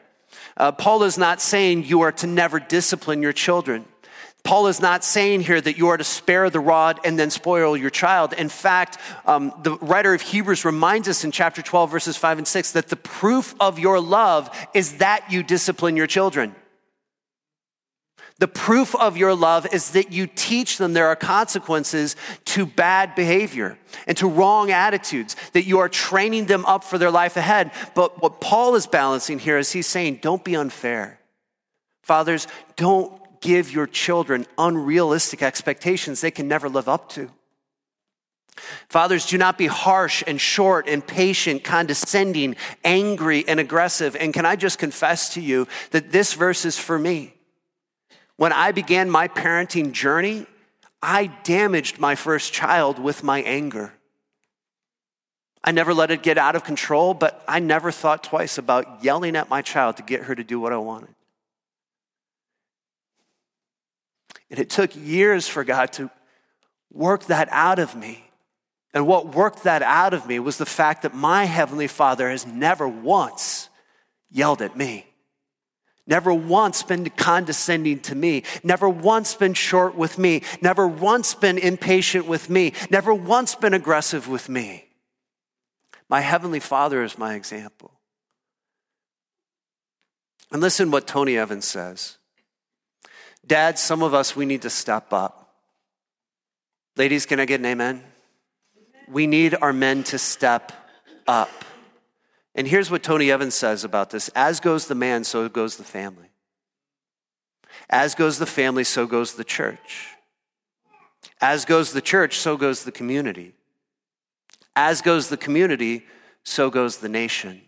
Uh, 0.57 0.71
Paul 0.71 1.03
is 1.03 1.17
not 1.17 1.39
saying 1.39 1.83
you 1.83 2.01
are 2.01 2.11
to 2.13 2.27
never 2.27 2.59
discipline 2.59 3.21
your 3.21 3.33
children. 3.33 3.85
Paul 4.47 4.67
is 4.67 4.79
not 4.79 5.03
saying 5.03 5.41
here 5.41 5.59
that 5.59 5.77
you 5.77 5.89
are 5.89 5.97
to 5.97 6.05
spare 6.05 6.49
the 6.49 6.61
rod 6.61 7.01
and 7.03 7.19
then 7.19 7.29
spoil 7.31 7.75
your 7.75 7.89
child. 7.89 8.31
In 8.31 8.47
fact, 8.47 8.97
um, 9.25 9.51
the 9.61 9.75
writer 9.79 10.13
of 10.13 10.21
Hebrews 10.21 10.63
reminds 10.63 11.09
us 11.09 11.25
in 11.25 11.31
chapter 11.31 11.61
12, 11.61 11.91
verses 11.91 12.15
5 12.15 12.37
and 12.37 12.47
6, 12.47 12.71
that 12.71 12.87
the 12.87 12.95
proof 12.95 13.53
of 13.59 13.77
your 13.77 13.99
love 13.99 14.49
is 14.73 14.99
that 14.99 15.29
you 15.29 15.43
discipline 15.43 15.97
your 15.97 16.07
children. 16.07 16.55
The 18.39 18.47
proof 18.47 18.95
of 18.95 19.17
your 19.17 19.35
love 19.35 19.67
is 19.73 19.91
that 19.91 20.13
you 20.13 20.27
teach 20.27 20.77
them 20.77 20.93
there 20.93 21.07
are 21.07 21.17
consequences 21.17 22.15
to 22.45 22.65
bad 22.65 23.15
behavior 23.15 23.77
and 24.07 24.15
to 24.15 24.29
wrong 24.29 24.71
attitudes, 24.71 25.35
that 25.51 25.65
you 25.65 25.79
are 25.79 25.89
training 25.89 26.45
them 26.45 26.63
up 26.63 26.85
for 26.85 26.97
their 26.97 27.11
life 27.11 27.35
ahead. 27.35 27.71
But 27.95 28.21
what 28.21 28.39
Paul 28.39 28.75
is 28.75 28.87
balancing 28.87 29.39
here 29.39 29.57
is 29.57 29.73
he's 29.73 29.87
saying, 29.87 30.19
don't 30.21 30.45
be 30.45 30.55
unfair. 30.55 31.19
Fathers, 32.01 32.47
don't 32.77 33.11
give 33.47 33.71
your 33.71 33.87
children 33.87 34.45
unrealistic 34.57 35.41
expectations 35.41 36.19
they 36.19 36.31
can 36.31 36.49
never 36.49 36.67
live 36.67 36.89
up 36.89 37.07
to. 37.07 37.29
Fathers, 38.89 39.25
do 39.25 39.37
not 39.37 39.57
be 39.57 39.67
harsh 39.67 40.21
and 40.27 40.41
short 40.41 40.89
and 40.89 41.05
patient, 41.05 41.63
condescending, 41.63 42.57
angry 42.83 43.47
and 43.47 43.57
aggressive. 43.61 44.17
And 44.17 44.33
can 44.33 44.45
I 44.45 44.57
just 44.57 44.79
confess 44.79 45.33
to 45.35 45.41
you 45.41 45.65
that 45.91 46.11
this 46.11 46.33
verse 46.33 46.65
is 46.65 46.77
for 46.77 46.99
me? 46.99 47.35
When 48.35 48.51
I 48.51 48.73
began 48.73 49.09
my 49.09 49.29
parenting 49.29 49.93
journey, 49.93 50.45
I 51.01 51.27
damaged 51.43 51.99
my 51.99 52.15
first 52.15 52.51
child 52.51 52.99
with 52.99 53.23
my 53.23 53.41
anger. 53.43 53.93
I 55.63 55.71
never 55.71 55.93
let 55.93 56.11
it 56.11 56.21
get 56.21 56.37
out 56.37 56.57
of 56.57 56.65
control, 56.65 57.13
but 57.13 57.45
I 57.47 57.59
never 57.59 57.91
thought 57.91 58.25
twice 58.25 58.57
about 58.57 59.05
yelling 59.05 59.37
at 59.37 59.49
my 59.49 59.61
child 59.61 59.95
to 59.97 60.03
get 60.03 60.23
her 60.23 60.35
to 60.35 60.43
do 60.43 60.59
what 60.59 60.73
I 60.73 60.77
wanted. 60.77 61.16
And 64.49 64.59
it 64.59 64.69
took 64.69 64.95
years 64.95 65.47
for 65.47 65.63
God 65.63 65.91
to 65.93 66.09
work 66.91 67.25
that 67.25 67.49
out 67.51 67.79
of 67.79 67.95
me. 67.95 68.23
And 68.93 69.05
what 69.05 69.35
worked 69.35 69.63
that 69.63 69.81
out 69.81 70.13
of 70.13 70.25
me 70.25 70.39
was 70.39 70.57
the 70.57 70.65
fact 70.65 71.01
that 71.03 71.13
my 71.13 71.45
Heavenly 71.45 71.87
Father 71.87 72.29
has 72.29 72.47
never 72.47 72.87
once 72.87 73.69
yelled 74.31 74.61
at 74.61 74.75
me, 74.75 75.05
never 76.05 76.33
once 76.33 76.83
been 76.83 77.09
condescending 77.09 77.99
to 78.01 78.15
me, 78.15 78.43
never 78.63 78.89
once 78.89 79.35
been 79.35 79.53
short 79.53 79.95
with 79.95 80.17
me, 80.17 80.41
never 80.61 80.87
once 80.87 81.35
been 81.35 81.57
impatient 81.57 82.25
with 82.25 82.49
me, 82.49 82.73
never 82.89 83.13
once 83.13 83.55
been 83.55 83.73
aggressive 83.73 84.27
with 84.27 84.49
me. 84.49 84.85
My 86.09 86.21
Heavenly 86.21 86.61
Father 86.61 87.03
is 87.03 87.17
my 87.17 87.35
example. 87.35 87.91
And 90.51 90.61
listen 90.61 90.91
what 90.91 91.07
Tony 91.07 91.37
Evans 91.37 91.65
says. 91.65 92.17
Dad, 93.47 93.79
some 93.79 94.03
of 94.03 94.13
us, 94.13 94.35
we 94.35 94.45
need 94.45 94.63
to 94.63 94.69
step 94.69 95.13
up. 95.13 95.55
Ladies, 96.95 97.25
can 97.25 97.39
I 97.39 97.45
get 97.45 97.59
an 97.59 97.65
amen? 97.65 98.03
we 99.07 99.25
need 99.27 99.55
our 99.61 99.73
men 99.73 100.03
to 100.03 100.19
step 100.19 100.71
up. 101.27 101.49
And 102.55 102.67
here's 102.67 102.91
what 102.91 103.03
Tony 103.03 103.31
Evans 103.31 103.55
says 103.55 103.83
about 103.83 104.09
this 104.09 104.29
as 104.29 104.59
goes 104.59 104.87
the 104.87 104.95
man, 104.95 105.23
so 105.23 105.47
goes 105.49 105.77
the 105.77 105.83
family. 105.83 106.29
As 107.89 108.15
goes 108.15 108.37
the 108.39 108.45
family, 108.45 108.83
so 108.83 109.05
goes 109.05 109.35
the 109.35 109.43
church. 109.43 110.09
As 111.39 111.65
goes 111.65 111.93
the 111.93 112.01
church, 112.01 112.37
so 112.37 112.57
goes 112.57 112.83
the 112.83 112.91
community. 112.91 113.53
As 114.75 115.01
goes 115.01 115.29
the 115.29 115.37
community, 115.37 116.03
so 116.43 116.69
goes 116.69 116.97
the 116.97 117.09
nation. 117.09 117.61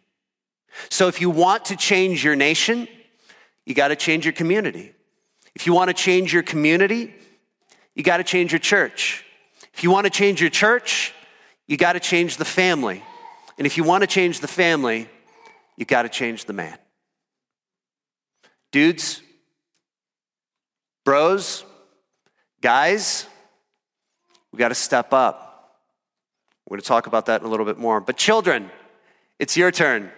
So 0.90 1.08
if 1.08 1.22
you 1.22 1.30
want 1.30 1.66
to 1.66 1.76
change 1.76 2.24
your 2.24 2.36
nation, 2.36 2.88
you 3.66 3.76
got 3.76 3.90
to 3.90 3.96
change 3.96 4.26
your 4.26 4.34
community. 4.34 4.94
If 5.56 5.66
you 5.66 5.74
want 5.74 5.90
to 5.90 5.94
change 5.94 6.34
your 6.34 6.44
community, 6.44 7.14
you 7.96 8.04
got 8.04 8.18
to 8.18 8.24
change 8.24 8.52
your 8.52 8.60
church. 8.60 9.26
If 9.74 9.84
you 9.84 9.92
want 9.92 10.06
to 10.06 10.10
change 10.10 10.42
your 10.42 10.50
church, 10.50 11.14
you 11.68 11.78
got 11.78 11.94
to 11.94 12.00
change 12.00 12.38
the 12.38 12.46
family. 12.46 13.04
And 13.58 13.66
if 13.66 13.78
you 13.78 13.84
want 13.84 14.02
to 14.02 14.08
change 14.08 14.40
the 14.40 14.48
family, 14.48 15.10
you 15.78 15.86
got 15.86 16.04
to 16.04 16.10
change 16.10 16.46
the 16.46 16.54
man. 16.54 16.78
Dudes, 18.72 19.22
bros, 21.04 21.66
guys, 22.62 23.26
we 24.52 24.60
got 24.60 24.70
to 24.70 24.76
step 24.76 25.14
up. 25.14 25.80
We're 26.68 26.76
going 26.76 26.82
to 26.82 26.88
talk 26.88 27.08
about 27.08 27.26
that 27.28 27.42
in 27.42 27.48
a 27.48 27.50
little 27.50 27.66
bit 27.66 27.78
more. 27.78 28.00
But 28.00 28.16
children, 28.16 28.70
it's 29.40 29.58
your 29.58 29.72
turn. 29.72 30.12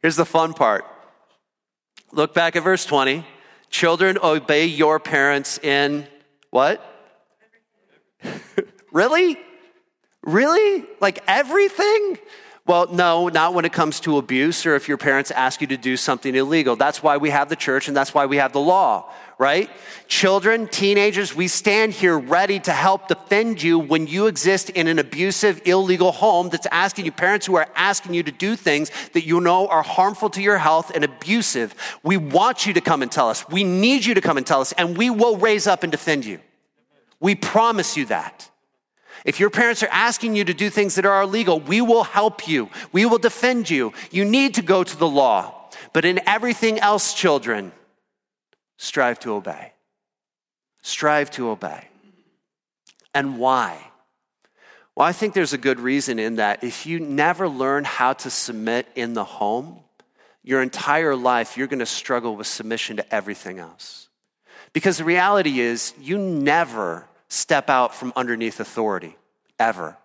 Here's 0.00 0.16
the 0.16 0.24
fun 0.24 0.54
part. 0.54 0.84
Look 2.12 2.34
back 2.34 2.56
at 2.56 2.62
verse 2.62 2.84
20. 2.84 3.26
Children, 3.72 4.18
obey 4.22 4.66
your 4.66 5.00
parents 5.00 5.58
in 5.58 6.06
what? 6.50 6.84
really? 8.92 9.38
Really? 10.22 10.84
Like 11.00 11.24
everything? 11.26 12.18
Well, 12.66 12.92
no, 12.92 13.28
not 13.28 13.54
when 13.54 13.64
it 13.64 13.72
comes 13.72 13.98
to 14.00 14.18
abuse 14.18 14.66
or 14.66 14.76
if 14.76 14.88
your 14.88 14.98
parents 14.98 15.30
ask 15.30 15.62
you 15.62 15.66
to 15.68 15.78
do 15.78 15.96
something 15.96 16.34
illegal. 16.34 16.76
That's 16.76 17.02
why 17.02 17.16
we 17.16 17.30
have 17.30 17.48
the 17.48 17.56
church 17.56 17.88
and 17.88 17.96
that's 17.96 18.12
why 18.12 18.26
we 18.26 18.36
have 18.36 18.52
the 18.52 18.60
law, 18.60 19.10
right? 19.42 19.68
Children, 20.06 20.68
teenagers, 20.68 21.34
we 21.34 21.48
stand 21.48 21.92
here 21.92 22.16
ready 22.16 22.60
to 22.60 22.70
help 22.70 23.08
defend 23.08 23.60
you 23.60 23.76
when 23.76 24.06
you 24.06 24.28
exist 24.28 24.70
in 24.70 24.86
an 24.86 25.00
abusive, 25.00 25.60
illegal 25.64 26.12
home 26.12 26.48
that's 26.48 26.66
asking 26.66 27.06
you, 27.06 27.12
parents 27.12 27.46
who 27.46 27.56
are 27.56 27.66
asking 27.74 28.14
you 28.14 28.22
to 28.22 28.30
do 28.30 28.54
things 28.54 28.92
that 29.14 29.26
you 29.26 29.40
know 29.40 29.66
are 29.66 29.82
harmful 29.82 30.30
to 30.30 30.40
your 30.40 30.58
health 30.58 30.92
and 30.94 31.02
abusive. 31.02 31.74
We 32.04 32.16
want 32.18 32.66
you 32.66 32.72
to 32.74 32.80
come 32.80 33.02
and 33.02 33.10
tell 33.10 33.28
us. 33.28 33.44
We 33.48 33.64
need 33.64 34.04
you 34.04 34.14
to 34.14 34.20
come 34.20 34.36
and 34.36 34.46
tell 34.46 34.60
us, 34.60 34.70
and 34.72 34.96
we 34.96 35.10
will 35.10 35.36
raise 35.36 35.66
up 35.66 35.82
and 35.82 35.90
defend 35.90 36.24
you. 36.24 36.38
We 37.18 37.34
promise 37.34 37.96
you 37.96 38.06
that. 38.06 38.48
If 39.24 39.40
your 39.40 39.50
parents 39.50 39.82
are 39.82 39.88
asking 39.90 40.36
you 40.36 40.44
to 40.44 40.54
do 40.54 40.70
things 40.70 40.94
that 40.94 41.04
are 41.04 41.22
illegal, 41.22 41.58
we 41.58 41.80
will 41.80 42.04
help 42.04 42.46
you. 42.46 42.70
We 42.92 43.06
will 43.06 43.18
defend 43.18 43.68
you. 43.68 43.92
You 44.12 44.24
need 44.24 44.54
to 44.54 44.62
go 44.62 44.84
to 44.84 44.96
the 44.96 45.08
law. 45.08 45.68
But 45.92 46.04
in 46.04 46.20
everything 46.28 46.78
else, 46.78 47.12
children, 47.12 47.72
strive 48.82 49.20
to 49.20 49.32
obey. 49.32 49.72
Strive 50.82 51.30
to 51.32 51.50
obey. 51.50 51.86
And 53.14 53.38
why? 53.38 53.78
Well, 54.96 55.06
I 55.06 55.12
think 55.12 55.34
there's 55.34 55.52
a 55.52 55.58
good 55.58 55.78
reason 55.78 56.18
in 56.18 56.36
that. 56.36 56.64
If 56.64 56.84
you 56.84 56.98
never 56.98 57.48
learn 57.48 57.84
how 57.84 58.14
to 58.14 58.28
submit 58.28 58.88
in 58.96 59.14
the 59.14 59.22
home, 59.22 59.78
your 60.42 60.60
entire 60.60 61.14
life, 61.14 61.56
you're 61.56 61.68
going 61.68 61.78
to 61.78 61.86
struggle 61.86 62.34
with 62.34 62.48
submission 62.48 62.96
to 62.96 63.14
everything 63.14 63.60
else. 63.60 64.08
Because 64.72 64.98
the 64.98 65.04
reality 65.04 65.60
is, 65.60 65.94
you 66.00 66.18
never 66.18 67.06
step 67.28 67.70
out 67.70 67.94
from 67.94 68.12
underneath 68.16 68.58
authority, 68.58 69.16
ever. 69.60 69.96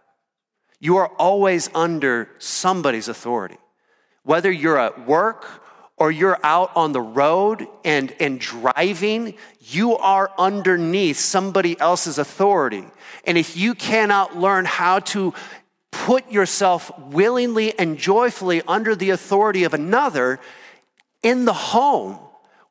You 0.79 0.97
are 0.97 1.07
always 1.17 1.67
under 1.73 2.29
somebody's 2.37 3.07
authority. 3.07 3.57
Whether 4.21 4.51
you're 4.51 4.77
at 4.77 5.07
work 5.07 5.63
or 5.97 6.12
you're 6.12 6.39
out 6.43 6.71
on 6.75 6.91
the 6.91 7.01
road 7.01 7.67
and, 7.83 8.13
and 8.19 8.39
driving, 8.39 9.36
you 9.60 9.97
are 9.97 10.31
underneath 10.38 11.17
somebody 11.17 11.79
else's 11.79 12.19
authority. 12.19 12.86
And 13.23 13.38
if 13.38 13.57
you 13.57 13.73
cannot 13.73 14.38
learn 14.38 14.65
how 14.65 14.99
to 14.99 15.33
put 15.91 16.31
yourself 16.31 16.91
willingly 16.99 17.77
and 17.77 17.97
joyfully 17.97 18.62
under 18.67 18.95
the 18.95 19.10
authority 19.10 19.63
of 19.63 19.73
another 19.73 20.39
in 21.23 21.45
the 21.45 21.53
home, 21.53 22.19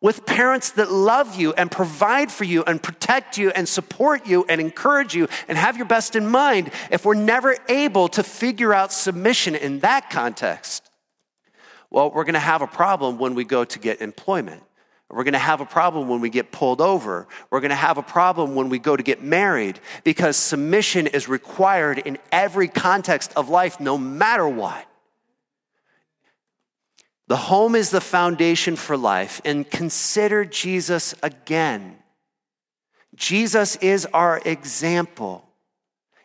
with 0.01 0.27
parents 0.27 0.71
that 0.73 0.93
love 0.93 1.35
you 1.35 1.53
and 1.55 1.71
provide 1.71 2.31
for 2.31 2.45
you 2.45 2.63
and 2.65 2.83
protect 2.83 3.39
you 3.39 3.51
and 3.51 3.69
support 3.69 4.27
you 4.27 4.45
and 4.49 4.61
encourage 4.61 5.15
you 5.15 5.27
and 5.49 5.57
have 5.57 5.77
your 5.77 5.87
best 5.87 6.15
in 6.15 6.29
mind, 6.29 6.71
if 6.91 7.05
we're 7.05 7.15
never 7.15 7.57
able 7.69 8.07
to 8.09 8.23
figure 8.23 8.73
out 8.73 8.93
submission 8.93 9.55
in 9.55 9.81
that 9.81 10.11
context, 10.11 10.86
well, 11.91 12.11
we're 12.11 12.25
going 12.25 12.35
to 12.35 12.41
have 12.41 12.63
a 12.63 12.67
problem 12.67 13.19
when 13.19 13.35
we 13.35 13.45
go 13.45 13.65
to 13.65 13.79
get 13.79 14.01
employment. 14.01 14.63
We're 15.09 15.25
going 15.25 15.35
to 15.35 15.39
have 15.39 15.61
a 15.61 15.67
problem 15.67 16.09
when 16.09 16.21
we 16.21 16.31
get 16.31 16.51
pulled 16.51 16.81
over. 16.81 17.29
We're 17.51 17.61
going 17.61 17.71
to 17.71 17.77
have 17.77 17.97
a 17.97 18.03
problem 18.03 18.57
when 18.57 18.69
we 18.69 18.79
go 18.81 18.97
to 18.97 19.03
get 19.03 19.23
married 19.23 19.79
because 20.03 20.37
submission 20.37 21.07
is 21.07 21.29
required 21.29 21.99
in 21.99 22.19
every 22.33 22.67
context 22.67 23.33
of 23.37 23.49
life, 23.49 23.79
no 23.79 23.97
matter 23.97 24.49
what. 24.49 24.85
The 27.29 27.37
home 27.37 27.75
is 27.75 27.91
the 27.91 28.01
foundation 28.01 28.77
for 28.77 28.97
life, 28.97 29.41
and 29.45 29.69
consider 29.69 30.45
Jesus 30.45 31.15
again. 31.23 31.99
Jesus 33.15 33.77
is 33.77 34.07
our 34.13 34.41
example. 34.45 35.45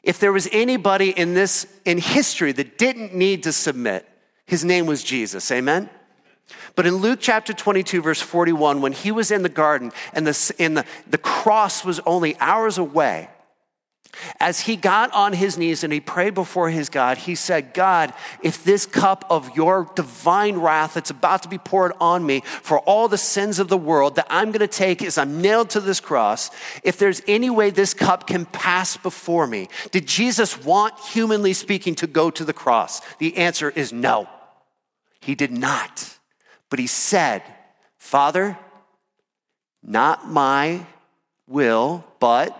If 0.04 0.19
there 0.19 0.34
was 0.34 0.47
anybody 0.52 1.10
in 1.10 1.34
this 1.34 1.65
in 1.86 1.97
history 1.97 2.52
that 2.52 2.78
didn't 2.78 3.15
need 3.15 3.43
to 3.43 3.52
submit, 3.52 4.08
his 4.51 4.65
name 4.65 4.85
was 4.85 5.01
Jesus. 5.01 5.49
Amen. 5.49 5.89
But 6.75 6.85
in 6.85 6.97
Luke 6.97 7.19
chapter 7.21 7.53
22, 7.53 8.01
verse 8.01 8.19
41, 8.19 8.81
when 8.81 8.91
he 8.91 9.09
was 9.09 9.31
in 9.31 9.43
the 9.43 9.47
garden 9.47 9.93
and 10.11 10.27
the, 10.27 10.55
and 10.59 10.75
the, 10.75 10.85
the 11.09 11.17
cross 11.17 11.85
was 11.85 12.01
only 12.05 12.37
hours 12.37 12.77
away, 12.77 13.29
as 14.41 14.59
he 14.59 14.75
got 14.75 15.09
on 15.13 15.31
his 15.31 15.57
knees 15.57 15.85
and 15.85 15.93
he 15.93 16.01
prayed 16.01 16.33
before 16.33 16.69
his 16.69 16.89
God, 16.89 17.17
he 17.17 17.33
said, 17.33 17.73
God, 17.73 18.13
if 18.43 18.61
this 18.61 18.85
cup 18.85 19.25
of 19.29 19.55
your 19.55 19.89
divine 19.95 20.57
wrath 20.57 20.95
that's 20.95 21.11
about 21.11 21.43
to 21.43 21.49
be 21.49 21.57
poured 21.57 21.93
on 22.01 22.25
me 22.25 22.41
for 22.41 22.79
all 22.79 23.07
the 23.07 23.17
sins 23.17 23.57
of 23.57 23.69
the 23.69 23.77
world 23.77 24.15
that 24.15 24.27
I'm 24.29 24.51
going 24.51 24.59
to 24.59 24.67
take 24.67 25.01
as 25.01 25.17
I'm 25.17 25.41
nailed 25.41 25.69
to 25.69 25.79
this 25.79 26.01
cross, 26.01 26.51
if 26.83 26.97
there's 26.97 27.21
any 27.25 27.49
way 27.49 27.69
this 27.69 27.93
cup 27.93 28.27
can 28.27 28.45
pass 28.45 28.97
before 28.97 29.47
me, 29.47 29.69
did 29.91 30.07
Jesus 30.07 30.61
want, 30.61 30.99
humanly 30.99 31.53
speaking, 31.53 31.95
to 31.95 32.07
go 32.07 32.29
to 32.31 32.43
the 32.43 32.51
cross? 32.51 32.99
The 33.19 33.37
answer 33.37 33.69
is 33.69 33.93
no. 33.93 34.27
He 35.21 35.36
did 35.36 35.51
not. 35.51 36.17
But 36.69 36.79
he 36.79 36.88
said, 36.88 37.43
Father, 37.97 38.57
not 39.84 40.27
my 40.27 40.86
will, 41.47 42.03
but 42.19 42.57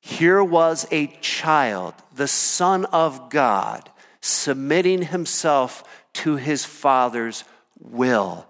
here 0.00 0.42
was 0.42 0.86
a 0.90 1.08
child, 1.20 1.94
the 2.14 2.28
Son 2.28 2.84
of 2.86 3.28
God, 3.28 3.90
submitting 4.20 5.02
himself 5.02 5.84
to 6.14 6.36
his 6.36 6.64
Father's 6.64 7.44
will. 7.80 8.46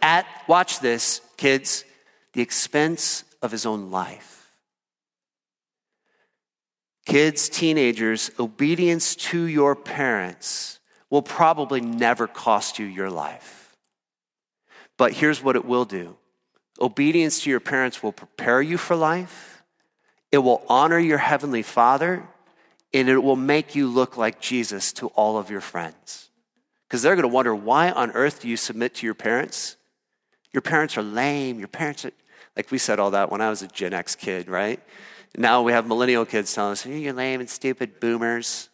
At, 0.00 0.26
watch 0.48 0.80
this, 0.80 1.20
kids, 1.36 1.84
the 2.32 2.42
expense 2.42 3.24
of 3.42 3.52
his 3.52 3.66
own 3.66 3.90
life. 3.90 4.50
Kids, 7.06 7.48
teenagers, 7.48 8.30
obedience 8.38 9.14
to 9.14 9.44
your 9.44 9.76
parents 9.76 10.80
will 11.10 11.22
probably 11.22 11.80
never 11.80 12.26
cost 12.26 12.78
you 12.78 12.86
your 12.86 13.10
life. 13.10 13.76
But 14.96 15.12
here's 15.12 15.42
what 15.42 15.56
it 15.56 15.64
will 15.64 15.84
do 15.84 16.16
obedience 16.80 17.42
to 17.42 17.50
your 17.50 17.60
parents 17.60 18.02
will 18.02 18.12
prepare 18.12 18.60
you 18.60 18.76
for 18.76 18.96
life 18.96 19.54
it 20.34 20.42
will 20.42 20.64
honor 20.68 20.98
your 20.98 21.18
heavenly 21.18 21.62
Father 21.62 22.26
and 22.92 23.08
it 23.08 23.22
will 23.22 23.36
make 23.36 23.76
you 23.76 23.86
look 23.86 24.16
like 24.16 24.40
Jesus 24.40 24.92
to 24.94 25.06
all 25.10 25.38
of 25.38 25.48
your 25.48 25.60
friends. 25.60 26.28
Because 26.88 27.02
they're 27.02 27.14
going 27.14 27.22
to 27.22 27.28
wonder 27.28 27.54
why 27.54 27.92
on 27.92 28.10
earth 28.10 28.40
do 28.40 28.48
you 28.48 28.56
submit 28.56 28.96
to 28.96 29.06
your 29.06 29.14
parents? 29.14 29.76
Your 30.52 30.60
parents 30.60 30.98
are 30.98 31.04
lame. 31.04 31.60
Your 31.60 31.68
parents 31.68 32.04
are, 32.04 32.10
like 32.56 32.72
we 32.72 32.78
said 32.78 32.98
all 32.98 33.12
that 33.12 33.30
when 33.30 33.40
I 33.40 33.48
was 33.48 33.62
a 33.62 33.68
Gen 33.68 33.94
X 33.94 34.16
kid, 34.16 34.48
right? 34.48 34.80
Now 35.38 35.62
we 35.62 35.70
have 35.70 35.86
millennial 35.86 36.26
kids 36.26 36.52
telling 36.52 36.72
us, 36.72 36.84
you're 36.84 37.12
lame 37.12 37.38
and 37.38 37.48
stupid 37.48 38.00
boomers. 38.00 38.70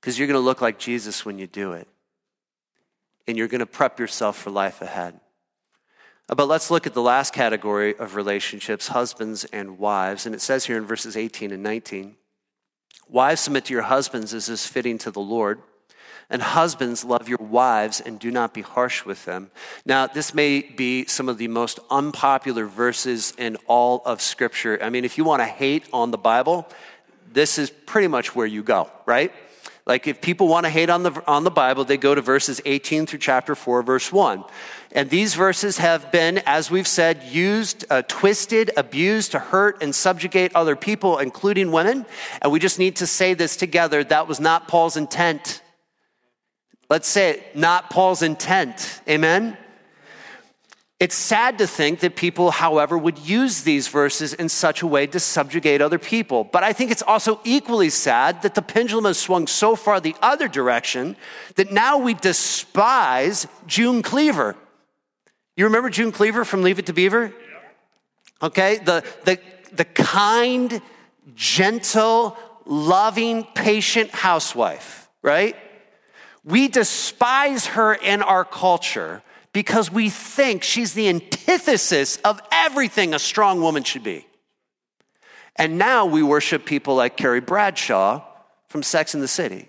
Because 0.00 0.18
you're 0.18 0.28
going 0.28 0.40
to 0.40 0.44
look 0.44 0.60
like 0.60 0.78
Jesus 0.78 1.24
when 1.24 1.38
you 1.38 1.46
do 1.46 1.72
it. 1.72 1.86
And 3.28 3.36
you're 3.36 3.48
going 3.48 3.60
to 3.60 3.66
prep 3.66 4.00
yourself 4.00 4.36
for 4.36 4.50
life 4.50 4.80
ahead. 4.80 5.20
Uh, 6.28 6.34
but 6.34 6.48
let's 6.48 6.70
look 6.70 6.86
at 6.86 6.94
the 6.94 7.02
last 7.02 7.32
category 7.32 7.96
of 7.96 8.14
relationships 8.14 8.88
husbands 8.88 9.44
and 9.46 9.78
wives. 9.78 10.26
And 10.26 10.34
it 10.34 10.40
says 10.40 10.64
here 10.64 10.76
in 10.76 10.84
verses 10.86 11.16
18 11.16 11.52
and 11.52 11.62
19 11.62 12.16
Wives, 13.08 13.40
submit 13.40 13.64
to 13.64 13.74
your 13.74 13.82
husbands 13.82 14.32
as 14.32 14.48
is 14.48 14.66
fitting 14.66 14.96
to 14.98 15.10
the 15.10 15.20
Lord. 15.20 15.60
And 16.32 16.40
husbands, 16.40 17.04
love 17.04 17.28
your 17.28 17.40
wives 17.40 18.00
and 18.00 18.20
do 18.20 18.30
not 18.30 18.54
be 18.54 18.62
harsh 18.62 19.04
with 19.04 19.24
them. 19.24 19.50
Now, 19.84 20.06
this 20.06 20.32
may 20.32 20.60
be 20.60 21.06
some 21.06 21.28
of 21.28 21.38
the 21.38 21.48
most 21.48 21.80
unpopular 21.90 22.66
verses 22.66 23.32
in 23.36 23.56
all 23.66 24.00
of 24.04 24.22
Scripture. 24.22 24.78
I 24.80 24.90
mean, 24.90 25.04
if 25.04 25.18
you 25.18 25.24
want 25.24 25.40
to 25.40 25.46
hate 25.46 25.88
on 25.92 26.12
the 26.12 26.18
Bible, 26.18 26.68
this 27.32 27.58
is 27.58 27.70
pretty 27.70 28.06
much 28.06 28.36
where 28.36 28.46
you 28.46 28.62
go, 28.62 28.88
right? 29.06 29.32
Like 29.90 30.06
if 30.06 30.20
people 30.20 30.46
want 30.46 30.66
to 30.66 30.70
hate 30.70 30.88
on 30.88 31.02
the, 31.02 31.20
on 31.26 31.42
the 31.42 31.50
Bible, 31.50 31.84
they 31.84 31.96
go 31.96 32.14
to 32.14 32.20
verses 32.20 32.60
18 32.64 33.06
through 33.06 33.18
chapter 33.18 33.56
4, 33.56 33.82
verse 33.82 34.12
1. 34.12 34.44
And 34.92 35.10
these 35.10 35.34
verses 35.34 35.78
have 35.78 36.12
been, 36.12 36.38
as 36.46 36.70
we've 36.70 36.86
said, 36.86 37.24
used, 37.24 37.84
uh, 37.90 38.02
twisted, 38.06 38.70
abused 38.76 39.32
to 39.32 39.40
hurt 39.40 39.82
and 39.82 39.92
subjugate 39.92 40.54
other 40.54 40.76
people, 40.76 41.18
including 41.18 41.72
women. 41.72 42.06
And 42.40 42.52
we 42.52 42.60
just 42.60 42.78
need 42.78 42.94
to 42.96 43.06
say 43.08 43.34
this 43.34 43.56
together. 43.56 44.04
That 44.04 44.28
was 44.28 44.38
not 44.38 44.68
Paul's 44.68 44.96
intent. 44.96 45.60
Let's 46.88 47.08
say 47.08 47.30
it, 47.30 47.56
not 47.56 47.90
Paul's 47.90 48.22
intent. 48.22 49.00
Amen? 49.08 49.58
It's 51.00 51.14
sad 51.14 51.56
to 51.58 51.66
think 51.66 52.00
that 52.00 52.14
people, 52.14 52.50
however, 52.50 52.98
would 52.98 53.18
use 53.18 53.62
these 53.62 53.88
verses 53.88 54.34
in 54.34 54.50
such 54.50 54.82
a 54.82 54.86
way 54.86 55.06
to 55.06 55.18
subjugate 55.18 55.80
other 55.80 55.98
people. 55.98 56.44
But 56.44 56.62
I 56.62 56.74
think 56.74 56.90
it's 56.90 57.02
also 57.02 57.40
equally 57.42 57.88
sad 57.88 58.42
that 58.42 58.54
the 58.54 58.60
pendulum 58.60 59.06
has 59.06 59.18
swung 59.18 59.46
so 59.46 59.74
far 59.76 59.98
the 59.98 60.14
other 60.20 60.46
direction 60.46 61.16
that 61.54 61.72
now 61.72 61.96
we 61.96 62.12
despise 62.12 63.46
June 63.66 64.02
Cleaver. 64.02 64.56
You 65.56 65.64
remember 65.64 65.88
June 65.88 66.12
Cleaver 66.12 66.44
from 66.44 66.62
Leave 66.62 66.78
It 66.78 66.84
to 66.86 66.92
Beaver? 66.92 67.32
Okay, 68.42 68.76
the, 68.76 69.02
the, 69.24 69.38
the 69.72 69.86
kind, 69.86 70.82
gentle, 71.34 72.36
loving, 72.66 73.44
patient 73.54 74.10
housewife, 74.10 75.08
right? 75.22 75.56
We 76.44 76.68
despise 76.68 77.68
her 77.68 77.94
in 77.94 78.20
our 78.20 78.44
culture 78.44 79.22
because 79.52 79.90
we 79.90 80.10
think 80.10 80.62
she's 80.62 80.94
the 80.94 81.08
antithesis 81.08 82.16
of 82.18 82.40
everything 82.52 83.14
a 83.14 83.18
strong 83.18 83.60
woman 83.60 83.82
should 83.82 84.04
be. 84.04 84.26
And 85.56 85.76
now 85.76 86.06
we 86.06 86.22
worship 86.22 86.64
people 86.64 86.94
like 86.94 87.16
Carrie 87.16 87.40
Bradshaw 87.40 88.22
from 88.68 88.82
Sex 88.82 89.14
in 89.14 89.20
the 89.20 89.28
City. 89.28 89.68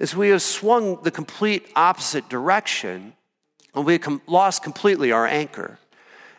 As 0.00 0.14
we 0.14 0.28
have 0.28 0.42
swung 0.42 1.02
the 1.02 1.10
complete 1.10 1.66
opposite 1.74 2.28
direction, 2.28 3.14
and 3.74 3.84
we 3.84 3.94
have 3.94 4.20
lost 4.26 4.62
completely 4.62 5.10
our 5.12 5.26
anchor. 5.26 5.78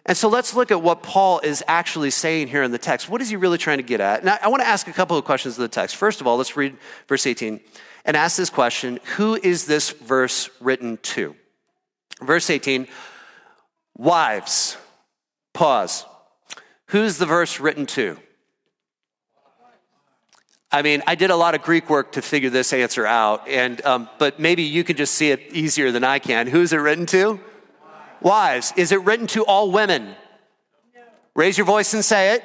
And 0.06 0.18
so 0.18 0.30
let's 0.30 0.56
look 0.56 0.72
at 0.72 0.82
what 0.82 1.04
Paul 1.04 1.40
is 1.40 1.64
actually 1.68 2.10
saying 2.10 2.48
here 2.48 2.64
in 2.64 2.72
the 2.72 2.78
text. 2.78 3.10
What 3.10 3.22
is 3.22 3.30
he 3.30 3.36
really 3.36 3.58
trying 3.58 3.78
to 3.78 3.84
get 3.84 4.00
at? 4.00 4.24
Now, 4.24 4.38
I 4.42 4.48
want 4.48 4.62
to 4.64 4.68
ask 4.68 4.88
a 4.88 4.94
couple 4.94 5.18
of 5.18 5.26
questions 5.26 5.58
of 5.58 5.62
the 5.62 5.68
text. 5.68 5.98
First 5.98 6.22
of 6.22 6.28
all, 6.28 6.38
let's 6.38 6.56
read 6.58 6.78
verse 7.08 7.28
18 7.28 7.60
and 8.06 8.18
ask 8.18 8.38
this 8.38 8.50
question 8.50 9.00
Who 9.18 9.36
is 9.36 9.66
this 9.66 9.92
verse 9.92 10.50
written 10.60 10.98
to? 10.98 11.36
Verse 12.22 12.50
18 12.50 12.88
Wives, 13.98 14.78
pause. 15.54 16.06
Who's 16.88 17.18
the 17.18 17.26
verse 17.26 17.60
written 17.60 17.86
to? 17.88 18.18
I 20.72 20.84
mean, 20.84 21.02
I 21.08 21.16
did 21.16 21.32
a 21.32 21.36
lot 21.36 21.56
of 21.56 21.64
Greek 21.64 21.90
work 21.90 22.14
to 22.14 22.22
figure 22.22 22.50
this 22.50 22.74
answer 22.74 23.06
out, 23.06 23.48
and 23.48 23.84
um, 23.86 24.10
but 24.20 24.40
maybe 24.40 24.64
you 24.64 24.84
can 24.84 24.96
just 24.96 25.16
see 25.16 25.32
it 25.32 25.42
easier 25.52 25.92
than 25.92 26.04
I 26.04 26.20
can. 26.20 26.48
Who's 26.48 26.74
it 26.74 26.78
written 26.78 27.08
to? 27.08 27.40
Wives. 28.22 28.74
Is 28.76 28.92
it 28.92 29.02
written 29.04 29.28
to 29.28 29.44
all 29.46 29.72
women? 29.72 30.16
No. 30.94 31.02
Raise 31.34 31.58
your 31.58 31.66
voice 31.66 31.94
and 31.94 32.06
say 32.06 32.36
it. 32.36 32.44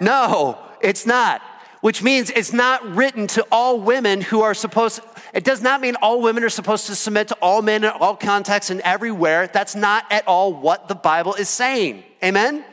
No. 0.00 0.28
no, 0.28 0.58
it's 0.80 1.04
not. 1.04 1.42
Which 1.82 2.02
means 2.02 2.30
it's 2.30 2.52
not 2.52 2.96
written 2.96 3.26
to 3.28 3.46
all 3.52 3.78
women 3.78 4.22
who 4.22 4.40
are 4.40 4.54
supposed. 4.54 5.02
It 5.34 5.44
does 5.44 5.60
not 5.60 5.80
mean 5.80 5.96
all 5.96 6.22
women 6.22 6.44
are 6.44 6.48
supposed 6.48 6.86
to 6.86 6.94
submit 6.94 7.28
to 7.28 7.34
all 7.42 7.60
men 7.60 7.84
in 7.84 7.90
all 7.90 8.16
contexts 8.16 8.70
and 8.70 8.80
everywhere. 8.80 9.50
That's 9.52 9.74
not 9.74 10.10
at 10.10 10.26
all 10.26 10.54
what 10.54 10.88
the 10.88 10.94
Bible 10.94 11.34
is 11.34 11.48
saying. 11.48 12.04
Amen. 12.24 12.64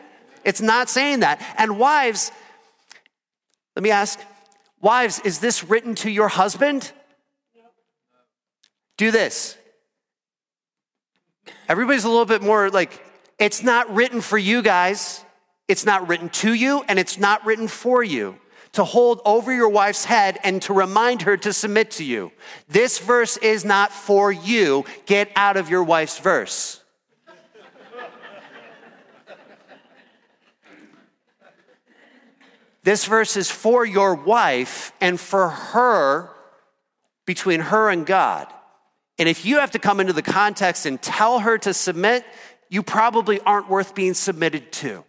It's 0.45 0.61
not 0.61 0.89
saying 0.89 1.19
that. 1.19 1.43
And 1.57 1.77
wives, 1.77 2.31
let 3.75 3.83
me 3.83 3.91
ask 3.91 4.19
Wives, 4.81 5.19
is 5.25 5.39
this 5.39 5.63
written 5.63 5.95
to 5.95 6.09
your 6.09 6.29
husband? 6.29 6.91
Do 8.97 9.11
this. 9.11 9.57
Everybody's 11.67 12.05
a 12.05 12.09
little 12.09 12.25
bit 12.25 12.41
more 12.41 12.69
like, 12.69 13.03
it's 13.37 13.61
not 13.61 13.93
written 13.93 14.21
for 14.21 14.37
you 14.37 14.61
guys. 14.61 15.23
It's 15.67 15.85
not 15.85 16.07
written 16.07 16.29
to 16.29 16.53
you, 16.53 16.83
and 16.87 16.97
it's 16.97 17.17
not 17.17 17.45
written 17.45 17.67
for 17.67 18.03
you 18.03 18.39
to 18.73 18.83
hold 18.83 19.21
over 19.25 19.53
your 19.53 19.69
wife's 19.69 20.05
head 20.05 20.39
and 20.43 20.61
to 20.63 20.73
remind 20.73 21.23
her 21.23 21.37
to 21.37 21.51
submit 21.53 21.91
to 21.91 22.03
you. 22.03 22.31
This 22.67 22.99
verse 22.99 23.37
is 23.37 23.65
not 23.65 23.91
for 23.91 24.31
you. 24.31 24.85
Get 25.05 25.31
out 25.35 25.57
of 25.57 25.69
your 25.69 25.83
wife's 25.83 26.19
verse. 26.19 26.81
This 32.83 33.05
verse 33.05 33.35
is 33.35 33.51
for 33.51 33.85
your 33.85 34.15
wife 34.15 34.93
and 35.01 35.19
for 35.19 35.49
her, 35.49 36.31
between 37.25 37.59
her 37.59 37.89
and 37.89 38.05
God. 38.05 38.47
And 39.19 39.29
if 39.29 39.45
you 39.45 39.59
have 39.59 39.71
to 39.71 39.79
come 39.79 39.99
into 39.99 40.13
the 40.13 40.23
context 40.23 40.85
and 40.85 40.99
tell 40.99 41.39
her 41.39 41.57
to 41.59 41.73
submit, 41.73 42.25
you 42.69 42.81
probably 42.81 43.39
aren't 43.41 43.69
worth 43.69 43.93
being 43.93 44.13
submitted 44.13 44.71
to. 44.71 45.03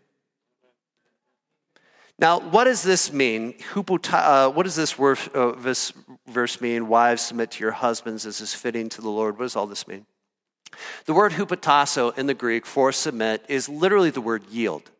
Now, 2.20 2.38
what 2.38 2.64
does 2.64 2.82
this 2.82 3.14
mean? 3.14 3.54
Uh, 3.74 4.50
what 4.50 4.64
does 4.64 4.76
this 4.76 4.98
uh, 5.00 5.74
verse 6.28 6.60
mean? 6.60 6.86
Wives, 6.86 7.22
submit 7.22 7.52
to 7.52 7.64
your 7.64 7.72
husbands 7.72 8.26
as 8.26 8.42
is 8.42 8.52
fitting 8.52 8.90
to 8.90 9.00
the 9.00 9.08
Lord. 9.08 9.38
What 9.38 9.46
does 9.46 9.56
all 9.56 9.66
this 9.66 9.88
mean? 9.88 10.04
The 11.06 11.14
word 11.14 11.32
hupotasso 11.32 12.16
in 12.18 12.26
the 12.26 12.34
Greek 12.34 12.66
for 12.66 12.92
submit 12.92 13.44
is 13.48 13.70
literally 13.70 14.10
the 14.10 14.20
word 14.20 14.44
yield. 14.50 14.90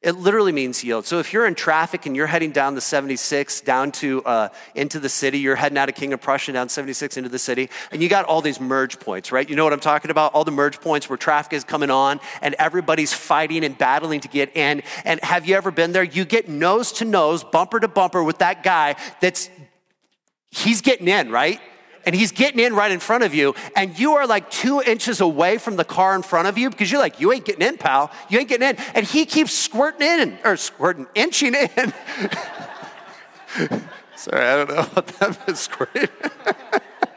It 0.00 0.12
literally 0.12 0.52
means 0.52 0.84
yield. 0.84 1.06
So 1.06 1.18
if 1.18 1.32
you're 1.32 1.44
in 1.44 1.56
traffic 1.56 2.06
and 2.06 2.14
you're 2.14 2.28
heading 2.28 2.52
down 2.52 2.76
the 2.76 2.80
76 2.80 3.62
down 3.62 3.90
to 3.92 4.22
uh, 4.22 4.48
into 4.76 5.00
the 5.00 5.08
city, 5.08 5.40
you're 5.40 5.56
heading 5.56 5.76
out 5.76 5.88
of 5.88 5.96
King 5.96 6.12
of 6.12 6.20
Prussia 6.20 6.52
down 6.52 6.68
76 6.68 7.16
into 7.16 7.28
the 7.28 7.38
city, 7.38 7.68
and 7.90 8.00
you 8.00 8.08
got 8.08 8.24
all 8.24 8.40
these 8.40 8.60
merge 8.60 9.00
points, 9.00 9.32
right? 9.32 9.50
You 9.50 9.56
know 9.56 9.64
what 9.64 9.72
I'm 9.72 9.80
talking 9.80 10.12
about? 10.12 10.34
All 10.34 10.44
the 10.44 10.52
merge 10.52 10.80
points 10.80 11.08
where 11.08 11.16
traffic 11.16 11.52
is 11.52 11.64
coming 11.64 11.90
on 11.90 12.20
and 12.42 12.54
everybody's 12.60 13.12
fighting 13.12 13.64
and 13.64 13.76
battling 13.76 14.20
to 14.20 14.28
get 14.28 14.56
in. 14.56 14.84
And 15.04 15.18
have 15.24 15.48
you 15.48 15.56
ever 15.56 15.72
been 15.72 15.90
there? 15.90 16.04
You 16.04 16.24
get 16.24 16.48
nose 16.48 16.92
to 16.92 17.04
nose, 17.04 17.42
bumper 17.42 17.80
to 17.80 17.88
bumper 17.88 18.22
with 18.22 18.38
that 18.38 18.62
guy 18.62 18.94
that's 19.20 19.50
he's 20.50 20.80
getting 20.80 21.08
in, 21.08 21.32
right? 21.32 21.60
And 22.08 22.16
he's 22.16 22.32
getting 22.32 22.58
in 22.58 22.74
right 22.74 22.90
in 22.90 23.00
front 23.00 23.22
of 23.22 23.34
you, 23.34 23.54
and 23.76 23.98
you 23.98 24.14
are 24.14 24.26
like 24.26 24.50
two 24.50 24.80
inches 24.80 25.20
away 25.20 25.58
from 25.58 25.76
the 25.76 25.84
car 25.84 26.16
in 26.16 26.22
front 26.22 26.48
of 26.48 26.56
you 26.56 26.70
because 26.70 26.90
you're 26.90 27.02
like, 27.02 27.20
you 27.20 27.30
ain't 27.34 27.44
getting 27.44 27.68
in, 27.68 27.76
pal. 27.76 28.10
You 28.30 28.38
ain't 28.38 28.48
getting 28.48 28.66
in. 28.66 28.76
And 28.94 29.04
he 29.04 29.26
keeps 29.26 29.52
squirting 29.52 30.08
in, 30.08 30.38
or 30.42 30.56
squirting, 30.56 31.06
inching 31.14 31.54
in. 31.54 31.68
Sorry, 34.16 34.46
I 34.46 34.56
don't 34.56 34.70
know 34.70 34.84
what 34.84 35.06
that 35.06 35.46
means, 35.46 35.60
squirting. 35.60 36.08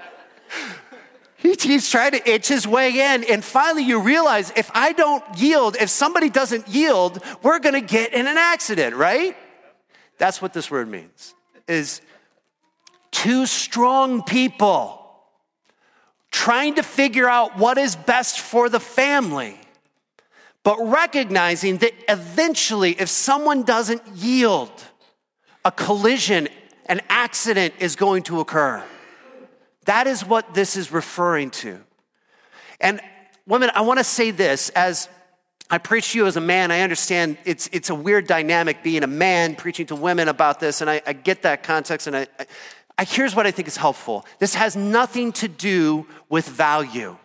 he, 1.37 1.55
he's 1.57 1.89
trying 1.89 2.11
to 2.11 2.29
itch 2.29 2.49
his 2.49 2.67
way 2.67 2.89
in, 2.89 3.23
and 3.23 3.45
finally 3.45 3.83
you 3.83 4.01
realize 4.01 4.51
if 4.57 4.69
I 4.73 4.91
don't 4.91 5.23
yield, 5.37 5.77
if 5.79 5.89
somebody 5.89 6.29
doesn't 6.29 6.67
yield, 6.67 7.23
we're 7.43 7.59
gonna 7.59 7.79
get 7.79 8.11
in 8.11 8.27
an 8.27 8.37
accident, 8.37 8.97
right? 8.97 9.37
That's 10.17 10.41
what 10.41 10.51
this 10.51 10.69
word 10.69 10.89
means, 10.89 11.33
is 11.65 12.01
two 13.11 13.45
strong 13.45 14.23
people 14.23 14.97
trying 16.31 16.75
to 16.75 16.83
figure 16.83 17.29
out 17.29 17.57
what 17.57 17.77
is 17.77 17.95
best 17.95 18.39
for 18.39 18.69
the 18.69 18.79
family, 18.79 19.59
but 20.63 20.77
recognizing 20.79 21.77
that 21.77 21.93
eventually, 22.07 22.91
if 22.91 23.09
someone 23.09 23.63
doesn't 23.63 24.01
yield, 24.15 24.71
a 25.65 25.71
collision, 25.71 26.47
an 26.85 27.01
accident 27.09 27.73
is 27.79 27.95
going 27.95 28.23
to 28.23 28.39
occur. 28.39 28.81
That 29.85 30.07
is 30.07 30.25
what 30.25 30.53
this 30.53 30.75
is 30.75 30.91
referring 30.91 31.49
to. 31.51 31.79
And 32.79 33.01
women, 33.45 33.71
I 33.75 33.81
want 33.81 33.99
to 33.99 34.03
say 34.03 34.31
this 34.31 34.69
as 34.69 35.09
I 35.69 35.77
preach 35.77 36.11
to 36.11 36.19
you 36.19 36.27
as 36.27 36.35
a 36.35 36.41
man. 36.41 36.69
I 36.69 36.81
understand 36.81 37.37
it's, 37.45 37.69
it's 37.71 37.89
a 37.89 37.95
weird 37.95 38.27
dynamic 38.27 38.83
being 38.83 39.03
a 39.03 39.07
man 39.07 39.55
preaching 39.55 39.85
to 39.87 39.95
women 39.95 40.27
about 40.27 40.59
this, 40.59 40.81
and 40.81 40.89
I, 40.89 41.01
I 41.07 41.13
get 41.13 41.43
that 41.43 41.63
context, 41.63 42.07
and 42.07 42.15
I, 42.15 42.27
I 42.39 42.45
here's 43.03 43.35
what 43.35 43.47
I 43.47 43.51
think 43.51 43.67
is 43.67 43.77
helpful 43.77 44.25
this 44.39 44.55
has 44.55 44.75
nothing 44.75 45.31
to 45.33 45.47
do 45.47 46.05
with 46.29 46.47
value, 46.47 47.17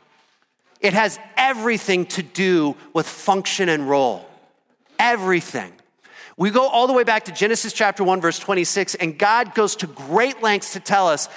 it 0.81 0.93
has 0.93 1.19
everything 1.37 2.07
to 2.07 2.23
do 2.23 2.77
with 2.93 3.07
function 3.07 3.69
and 3.69 3.89
role. 3.89 4.29
Everything. 4.99 5.73
We 6.39 6.51
go 6.51 6.67
all 6.69 6.87
the 6.87 6.93
way 6.93 7.05
back 7.05 7.25
to 7.27 7.33
Genesis 7.33 7.73
chapter 7.73 8.05
1, 8.05 8.21
verse 8.21 8.39
26, 8.39 8.95
and 8.97 9.19
God 9.19 9.55
goes 9.55 9.77
to 9.77 9.87
great 9.87 10.43
lengths 10.43 10.75
to 10.75 10.81
tell 10.81 11.09
us 11.09 11.29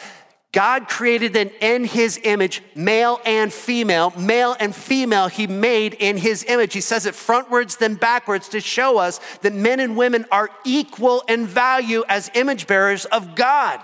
God 0.51 0.87
created 0.87 1.31
them 1.33 1.51
in 1.61 1.85
his 1.85 2.19
image, 2.23 2.63
male 2.73 3.21
and 3.23 3.53
female. 3.53 4.11
Male 4.17 4.55
and 4.59 4.75
female, 4.75 5.27
he 5.27 5.45
made 5.45 5.93
in 5.93 6.17
his 6.17 6.43
image. 6.45 6.73
He 6.73 6.81
says 6.81 7.05
it 7.05 7.13
frontwards, 7.13 7.77
then 7.77 7.93
backwards 7.93 8.49
to 8.49 8.59
show 8.59 8.97
us 8.97 9.19
that 9.41 9.53
men 9.53 9.79
and 9.79 9.95
women 9.95 10.25
are 10.31 10.49
equal 10.65 11.21
in 11.27 11.45
value 11.45 12.03
as 12.09 12.31
image 12.33 12.65
bearers 12.65 13.05
of 13.05 13.35
God. 13.35 13.79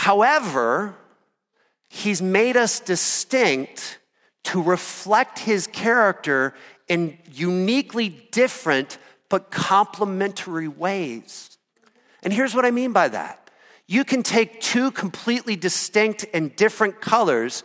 However, 0.00 0.94
he's 1.90 2.22
made 2.22 2.56
us 2.56 2.80
distinct 2.80 3.98
to 4.44 4.62
reflect 4.62 5.40
his 5.40 5.66
character 5.66 6.54
in 6.88 7.18
uniquely 7.30 8.08
different 8.08 8.96
but 9.28 9.50
complementary 9.50 10.68
ways. 10.68 11.58
And 12.22 12.32
here's 12.32 12.54
what 12.54 12.64
I 12.64 12.70
mean 12.70 12.94
by 12.94 13.08
that. 13.08 13.50
You 13.86 14.06
can 14.06 14.22
take 14.22 14.62
two 14.62 14.90
completely 14.90 15.54
distinct 15.54 16.24
and 16.32 16.56
different 16.56 17.02
colors 17.02 17.62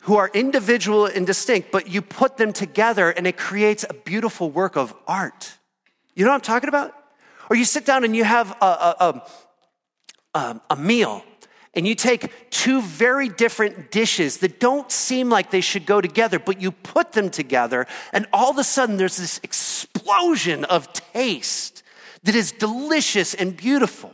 who 0.00 0.16
are 0.16 0.30
individual 0.34 1.06
and 1.06 1.26
distinct, 1.26 1.72
but 1.72 1.88
you 1.88 2.02
put 2.02 2.36
them 2.36 2.52
together 2.52 3.08
and 3.08 3.26
it 3.26 3.38
creates 3.38 3.86
a 3.88 3.94
beautiful 3.94 4.50
work 4.50 4.76
of 4.76 4.92
art. 5.06 5.56
You 6.14 6.26
know 6.26 6.30
what 6.30 6.34
I'm 6.34 6.40
talking 6.42 6.68
about? 6.68 6.94
Or 7.48 7.56
you 7.56 7.64
sit 7.64 7.86
down 7.86 8.04
and 8.04 8.14
you 8.14 8.24
have 8.24 8.50
a, 8.60 8.66
a, 8.66 8.96
a, 9.00 9.22
um, 10.34 10.60
a 10.68 10.76
meal 10.76 11.24
and 11.76 11.86
you 11.86 11.94
take 11.94 12.50
two 12.50 12.80
very 12.80 13.28
different 13.28 13.90
dishes 13.90 14.38
that 14.38 14.60
don't 14.60 14.90
seem 14.90 15.28
like 15.28 15.50
they 15.50 15.60
should 15.60 15.86
go 15.86 16.00
together, 16.00 16.38
but 16.38 16.60
you 16.60 16.70
put 16.70 17.12
them 17.12 17.30
together, 17.30 17.86
and 18.12 18.26
all 18.32 18.50
of 18.50 18.58
a 18.58 18.64
sudden 18.64 18.96
there's 18.96 19.16
this 19.16 19.40
explosion 19.42 20.64
of 20.64 20.92
taste 20.92 21.82
that 22.22 22.34
is 22.34 22.52
delicious 22.52 23.34
and 23.34 23.56
beautiful, 23.56 24.12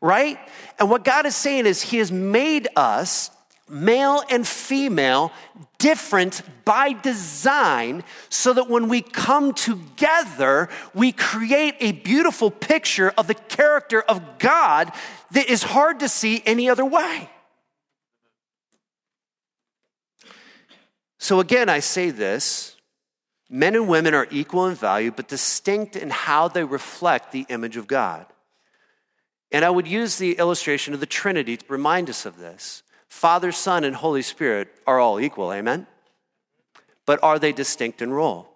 right? 0.00 0.38
And 0.78 0.88
what 0.88 1.04
God 1.04 1.26
is 1.26 1.36
saying 1.36 1.66
is, 1.66 1.82
He 1.82 1.98
has 1.98 2.10
made 2.10 2.68
us 2.76 3.30
male 3.68 4.22
and 4.28 4.46
female, 4.46 5.32
different 5.78 6.42
by 6.64 6.92
design, 6.92 8.02
so 8.28 8.52
that 8.52 8.68
when 8.68 8.88
we 8.88 9.00
come 9.00 9.54
together, 9.54 10.68
we 10.94 11.12
create 11.12 11.76
a 11.80 11.92
beautiful 11.92 12.50
picture 12.50 13.12
of 13.16 13.28
the 13.28 13.34
character 13.34 14.00
of 14.02 14.38
God 14.38 14.92
that 15.32 15.48
is 15.48 15.62
hard 15.62 16.00
to 16.00 16.08
see 16.08 16.42
any 16.44 16.68
other 16.68 16.84
way. 16.84 17.30
So, 21.18 21.38
again, 21.38 21.68
I 21.68 21.80
say 21.80 22.10
this 22.10 22.76
men 23.48 23.74
and 23.74 23.88
women 23.88 24.14
are 24.14 24.26
equal 24.30 24.66
in 24.66 24.74
value, 24.74 25.10
but 25.10 25.28
distinct 25.28 25.96
in 25.96 26.10
how 26.10 26.48
they 26.48 26.64
reflect 26.64 27.32
the 27.32 27.46
image 27.48 27.76
of 27.76 27.86
God. 27.86 28.26
And 29.52 29.64
I 29.64 29.70
would 29.70 29.88
use 29.88 30.16
the 30.16 30.38
illustration 30.38 30.94
of 30.94 31.00
the 31.00 31.06
Trinity 31.06 31.56
to 31.56 31.64
remind 31.68 32.08
us 32.08 32.24
of 32.24 32.38
this. 32.38 32.82
Father, 33.08 33.50
Son, 33.50 33.82
and 33.82 33.96
Holy 33.96 34.22
Spirit 34.22 34.68
are 34.86 35.00
all 35.00 35.20
equal, 35.20 35.52
amen? 35.52 35.88
But 37.04 37.22
are 37.22 37.38
they 37.38 37.52
distinct 37.52 38.00
in 38.00 38.12
role? 38.12 38.49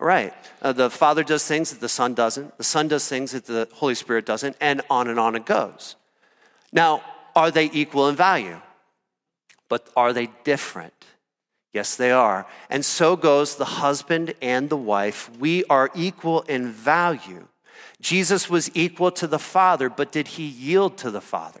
Right. 0.00 0.32
Uh, 0.62 0.72
the 0.72 0.88
Father 0.88 1.22
does 1.22 1.46
things 1.46 1.70
that 1.70 1.80
the 1.80 1.88
Son 1.88 2.14
doesn't, 2.14 2.56
the 2.56 2.64
Son 2.64 2.88
does 2.88 3.06
things 3.06 3.32
that 3.32 3.44
the 3.44 3.68
Holy 3.74 3.94
Spirit 3.94 4.24
doesn't, 4.24 4.56
and 4.58 4.80
on 4.88 5.08
and 5.08 5.20
on 5.20 5.36
it 5.36 5.44
goes. 5.44 5.96
Now, 6.72 7.02
are 7.36 7.50
they 7.50 7.70
equal 7.72 8.08
in 8.08 8.16
value? 8.16 8.60
But 9.68 9.86
are 9.96 10.14
they 10.14 10.30
different? 10.42 10.94
Yes, 11.74 11.96
they 11.96 12.10
are. 12.10 12.46
And 12.70 12.84
so 12.84 13.14
goes 13.14 13.56
the 13.56 13.64
husband 13.64 14.34
and 14.40 14.70
the 14.70 14.76
wife. 14.76 15.30
We 15.38 15.64
are 15.64 15.90
equal 15.94 16.42
in 16.42 16.68
value. 16.72 17.46
Jesus 18.00 18.48
was 18.48 18.70
equal 18.74 19.10
to 19.12 19.26
the 19.26 19.38
Father, 19.38 19.90
but 19.90 20.10
did 20.10 20.28
he 20.28 20.44
yield 20.44 20.96
to 20.98 21.10
the 21.10 21.20
Father? 21.20 21.60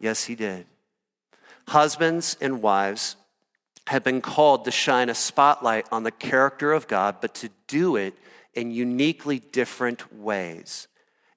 Yes, 0.00 0.24
he 0.24 0.34
did. 0.34 0.66
Husbands 1.68 2.38
and 2.40 2.62
wives 2.62 3.16
have 3.88 4.04
been 4.04 4.20
called 4.20 4.66
to 4.66 4.70
shine 4.70 5.08
a 5.08 5.14
spotlight 5.14 5.86
on 5.90 6.02
the 6.02 6.10
character 6.10 6.72
of 6.72 6.86
God, 6.86 7.16
but 7.20 7.34
to 7.36 7.50
do 7.66 7.96
it 7.96 8.14
in 8.52 8.70
uniquely 8.70 9.38
different 9.38 10.12
ways. 10.12 10.88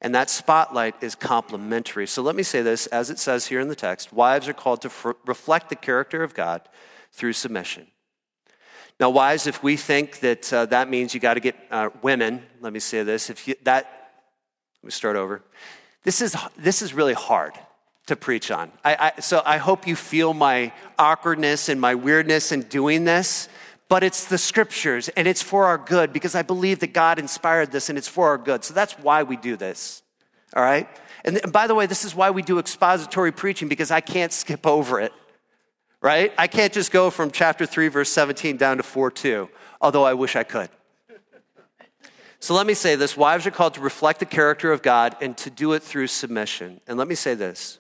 And 0.01 0.13
that 0.15 0.29
spotlight 0.29 1.01
is 1.01 1.15
complementary. 1.15 2.07
So 2.07 2.21
let 2.21 2.35
me 2.35 2.43
say 2.43 2.61
this 2.61 2.87
as 2.87 3.09
it 3.09 3.19
says 3.19 3.47
here 3.47 3.61
in 3.61 3.69
the 3.69 3.75
text 3.75 4.11
wives 4.11 4.47
are 4.49 4.53
called 4.53 4.81
to 4.81 4.89
f- 4.89 5.15
reflect 5.25 5.69
the 5.69 5.75
character 5.75 6.23
of 6.23 6.33
God 6.33 6.61
through 7.13 7.33
submission. 7.33 7.87
Now, 8.99 9.11
wives, 9.11 9.47
if 9.47 9.63
we 9.63 9.77
think 9.77 10.19
that 10.19 10.51
uh, 10.51 10.65
that 10.67 10.89
means 10.89 11.13
you 11.13 11.19
got 11.19 11.35
to 11.35 11.39
get 11.39 11.55
uh, 11.71 11.89
women, 12.01 12.43
let 12.59 12.73
me 12.73 12.79
say 12.79 13.03
this, 13.03 13.29
if 13.29 13.47
you, 13.47 13.55
that, 13.63 13.85
let 14.81 14.87
me 14.87 14.91
start 14.91 15.15
over. 15.15 15.41
This 16.03 16.21
is, 16.21 16.35
this 16.57 16.81
is 16.81 16.93
really 16.93 17.13
hard 17.13 17.53
to 18.11 18.17
preach 18.17 18.51
on. 18.51 18.69
I, 18.83 19.13
I, 19.17 19.21
so 19.21 19.41
I 19.45 19.55
hope 19.55 19.87
you 19.87 19.95
feel 19.95 20.33
my 20.33 20.73
awkwardness 20.99 21.69
and 21.69 21.79
my 21.79 21.95
weirdness 21.95 22.51
in 22.51 22.63
doing 22.63 23.05
this, 23.05 23.47
but 23.87 24.03
it's 24.03 24.25
the 24.25 24.37
scriptures 24.37 25.07
and 25.15 25.29
it's 25.29 25.41
for 25.41 25.63
our 25.65 25.77
good 25.77 26.11
because 26.11 26.35
I 26.35 26.41
believe 26.41 26.79
that 26.79 26.91
God 26.93 27.19
inspired 27.19 27.71
this 27.71 27.87
and 27.87 27.97
it's 27.97 28.09
for 28.09 28.27
our 28.27 28.37
good. 28.37 28.65
So 28.65 28.73
that's 28.73 28.99
why 28.99 29.23
we 29.23 29.37
do 29.37 29.55
this. 29.55 30.03
All 30.53 30.61
right? 30.61 30.89
And, 31.23 31.39
and 31.41 31.53
by 31.53 31.67
the 31.67 31.73
way, 31.75 31.85
this 31.85 32.03
is 32.03 32.13
why 32.13 32.31
we 32.31 32.41
do 32.41 32.59
expository 32.59 33.31
preaching 33.31 33.69
because 33.69 33.91
I 33.91 34.01
can't 34.01 34.33
skip 34.33 34.67
over 34.67 34.99
it. 34.99 35.13
Right? 36.01 36.33
I 36.37 36.47
can't 36.47 36.73
just 36.73 36.91
go 36.91 37.11
from 37.11 37.31
chapter 37.31 37.65
3, 37.65 37.87
verse 37.87 38.09
17 38.09 38.57
down 38.57 38.75
to 38.77 38.83
4 38.83 39.09
2, 39.09 39.49
although 39.79 40.03
I 40.03 40.15
wish 40.15 40.35
I 40.35 40.43
could. 40.43 40.69
So 42.41 42.55
let 42.55 42.65
me 42.65 42.73
say 42.73 42.95
this 42.95 43.15
wives 43.15 43.47
are 43.47 43.51
called 43.51 43.75
to 43.75 43.81
reflect 43.81 44.19
the 44.19 44.25
character 44.25 44.73
of 44.73 44.81
God 44.81 45.15
and 45.21 45.37
to 45.37 45.49
do 45.49 45.71
it 45.73 45.83
through 45.83 46.07
submission. 46.07 46.81
And 46.87 46.97
let 46.97 47.07
me 47.07 47.15
say 47.15 47.35
this 47.35 47.77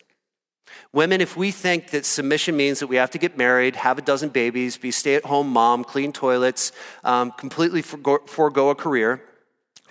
Women, 0.93 1.21
if 1.21 1.37
we 1.37 1.51
think 1.51 1.91
that 1.91 2.05
submission 2.05 2.57
means 2.57 2.79
that 2.79 2.87
we 2.87 2.97
have 2.97 3.11
to 3.11 3.17
get 3.17 3.37
married, 3.37 3.75
have 3.77 3.97
a 3.97 4.01
dozen 4.01 4.29
babies, 4.29 4.77
be 4.77 4.91
stay 4.91 5.15
at 5.15 5.25
home 5.25 5.47
mom, 5.49 5.83
clean 5.83 6.11
toilets, 6.11 6.71
um, 7.03 7.31
completely 7.31 7.81
forego, 7.81 8.19
forego 8.25 8.69
a 8.69 8.75
career, 8.75 9.23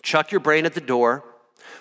chuck 0.03 0.31
your 0.31 0.41
brain 0.41 0.67
at 0.67 0.75
the 0.75 0.81
door, 0.81 1.25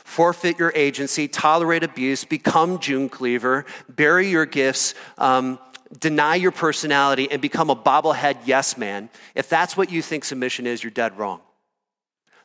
forfeit 0.03 0.57
your 0.57 0.71
agency, 0.75 1.27
tolerate 1.27 1.83
abuse, 1.83 2.23
become 2.23 2.79
June 2.79 3.09
Cleaver, 3.09 3.65
bury 3.89 4.29
your 4.29 4.45
gifts, 4.45 4.93
um, 5.17 5.59
deny 5.99 6.35
your 6.35 6.51
personality, 6.51 7.29
and 7.29 7.41
become 7.41 7.69
a 7.69 7.75
bobblehead 7.75 8.37
yes 8.45 8.77
man, 8.77 9.09
if 9.35 9.49
that's 9.49 9.75
what 9.75 9.91
you 9.91 10.01
think 10.01 10.23
submission 10.23 10.65
is, 10.65 10.83
you're 10.83 10.91
dead 10.91 11.17
wrong. 11.17 11.41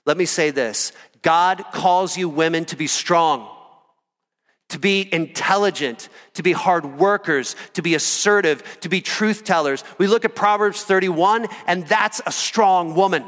Let 0.06 0.16
me 0.16 0.26
say 0.26 0.50
this 0.50 0.92
God 1.22 1.64
calls 1.72 2.16
you 2.16 2.28
women 2.28 2.64
to 2.66 2.76
be 2.76 2.86
strong 2.86 3.48
to 4.70 4.78
be 4.78 5.08
intelligent, 5.12 6.08
to 6.34 6.42
be 6.42 6.52
hard 6.52 6.98
workers, 6.98 7.54
to 7.74 7.82
be 7.82 7.94
assertive, 7.94 8.62
to 8.80 8.88
be 8.88 9.00
truth 9.00 9.44
tellers. 9.44 9.84
We 9.98 10.06
look 10.06 10.24
at 10.24 10.34
Proverbs 10.34 10.82
31, 10.82 11.46
and 11.66 11.86
that's 11.86 12.20
a 12.26 12.32
strong 12.32 12.94
woman. 12.94 13.24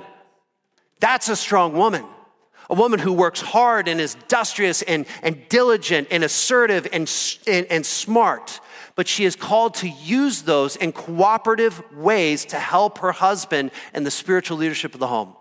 That's 1.01 1.29
a 1.29 1.37
strong 1.37 1.75
woman. 1.75 2.05
A 2.69 2.75
woman 2.75 2.99
who 2.99 3.13
works 3.13 3.41
hard 3.41 3.87
and 3.87 4.01
is 4.01 4.15
industrious 4.15 4.83
and, 4.83 5.07
and 5.23 5.49
diligent 5.49 6.09
and 6.11 6.25
assertive 6.25 6.89
and, 6.93 7.11
and, 7.47 7.67
and 7.67 7.87
smart. 7.87 8.61
But 8.97 9.07
she 9.07 9.25
is 9.25 9.37
called 9.37 9.75
to 9.75 9.89
use 9.89 10.43
those 10.43 10.75
in 10.75 10.93
cooperative 10.93 11.81
ways 11.95 12.45
to 12.47 12.59
help 12.59 12.99
her 12.99 13.13
husband 13.13 13.71
and 13.93 14.05
the 14.05 14.11
spiritual 14.11 14.57
leadership 14.57 14.95
of 14.95 15.01
the 15.01 15.07
home. 15.07 15.37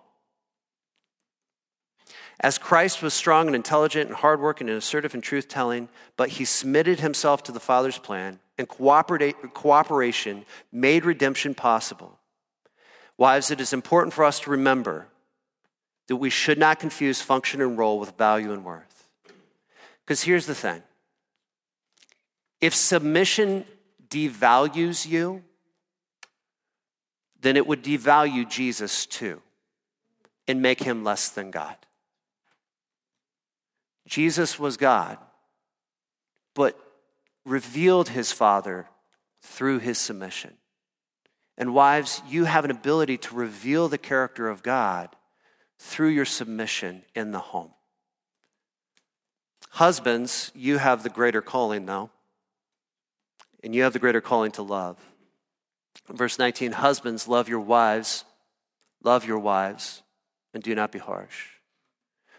As 2.40 2.58
Christ 2.58 3.02
was 3.02 3.14
strong 3.14 3.48
and 3.48 3.56
intelligent 3.56 4.10
and 4.10 4.18
hardworking 4.18 4.68
and 4.68 4.78
assertive 4.78 5.14
and 5.14 5.24
truth 5.24 5.48
telling, 5.48 5.88
but 6.18 6.30
he 6.30 6.46
submitted 6.46 7.00
himself 7.00 7.44
to 7.44 7.52
the 7.52 7.60
Father's 7.60 7.98
plan, 7.98 8.40
and 8.58 8.68
cooperation 8.68 10.46
made 10.72 11.06
redemption 11.06 11.56
possible. 11.56 12.20
Wives, 13.18 13.52
it 13.52 13.62
is 13.62 13.74
important 13.74 14.14
for 14.14 14.26
us 14.26 14.40
to 14.42 14.50
remember 14.50 15.08
that 16.08 16.18
we 16.18 16.30
should 16.30 16.60
not 16.60 16.80
confuse 16.80 17.22
function 17.22 17.62
and 17.62 17.78
role 17.78 18.00
with 18.00 18.18
value 18.18 18.52
and 18.52 18.66
worth. 18.66 19.08
Because 20.04 20.22
here's 20.24 20.46
the 20.46 20.56
thing 20.56 20.84
if 22.62 22.76
submission 22.76 23.66
devalues 24.10 25.08
you, 25.08 25.44
then 27.42 27.58
it 27.58 27.66
would 27.66 27.84
devalue 27.84 28.50
Jesus 28.50 29.06
too 29.06 29.42
and 30.48 30.62
make 30.62 30.82
him 30.84 31.04
less 31.04 31.30
than 31.30 31.52
God. 31.52 31.76
Jesus 34.08 34.60
was 34.60 34.78
God, 34.78 35.18
but 36.54 36.80
revealed 37.46 38.10
his 38.10 38.32
Father 38.32 38.88
through 39.42 39.80
his 39.80 39.98
submission. 39.98 40.54
And 41.58 41.74
wives, 41.74 42.22
you 42.28 42.46
have 42.46 42.66
an 42.66 42.72
ability 42.72 43.18
to 43.20 43.36
reveal 43.36 43.88
the 43.88 43.98
character 43.98 44.50
of 44.50 44.64
God 44.64 45.10
through 45.80 46.10
your 46.10 46.26
submission 46.26 47.04
in 47.14 47.32
the 47.32 47.40
home. 47.40 47.72
Husbands, 49.70 50.52
you 50.56 50.78
have 50.78 51.04
the 51.04 51.10
greater 51.10 51.42
calling, 51.42 51.86
though, 51.86 52.10
and 53.64 53.74
you 53.76 53.84
have 53.84 53.94
the 53.94 54.00
greater 54.00 54.22
calling 54.22 54.52
to 54.52 54.62
love. 54.62 54.98
Verse 56.08 56.38
19 56.38 56.74
Husbands, 56.74 57.28
love 57.28 57.50
your 57.50 57.60
wives, 57.60 58.26
love 59.04 59.26
your 59.26 59.40
wives, 59.40 60.04
and 60.54 60.64
do 60.64 60.76
not 60.76 60.92
be 60.92 61.00
harsh. 61.00 61.55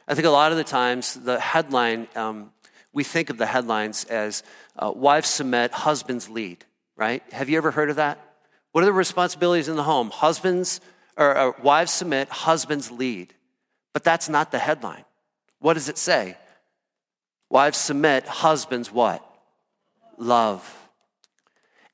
I 0.08 0.14
think 0.14 0.26
a 0.26 0.30
lot 0.30 0.52
of 0.52 0.58
the 0.58 0.64
times 0.64 1.14
the 1.14 1.40
headline, 1.40 2.08
um, 2.14 2.52
we 2.92 3.04
think 3.04 3.30
of 3.30 3.38
the 3.38 3.46
headlines 3.46 4.04
as 4.04 4.42
uh, 4.78 4.92
wives 4.94 5.28
submit, 5.28 5.72
husbands 5.72 6.28
lead, 6.28 6.64
right? 6.96 7.22
Have 7.32 7.48
you 7.48 7.56
ever 7.56 7.70
heard 7.70 7.90
of 7.90 7.96
that? 7.96 8.18
What 8.72 8.82
are 8.82 8.86
the 8.86 8.92
responsibilities 8.92 9.68
in 9.68 9.76
the 9.76 9.82
home? 9.82 10.10
Husbands 10.10 10.80
or, 11.16 11.36
or 11.36 11.56
wives 11.62 11.92
submit, 11.92 12.28
husbands 12.28 12.90
lead. 12.90 13.34
But 13.92 14.04
that's 14.04 14.28
not 14.28 14.52
the 14.52 14.58
headline. 14.58 15.04
What 15.60 15.74
does 15.74 15.88
it 15.88 15.98
say? 15.98 16.36
Wives 17.48 17.78
submit, 17.78 18.26
husbands 18.26 18.92
what? 18.92 19.22
love. 20.18 20.88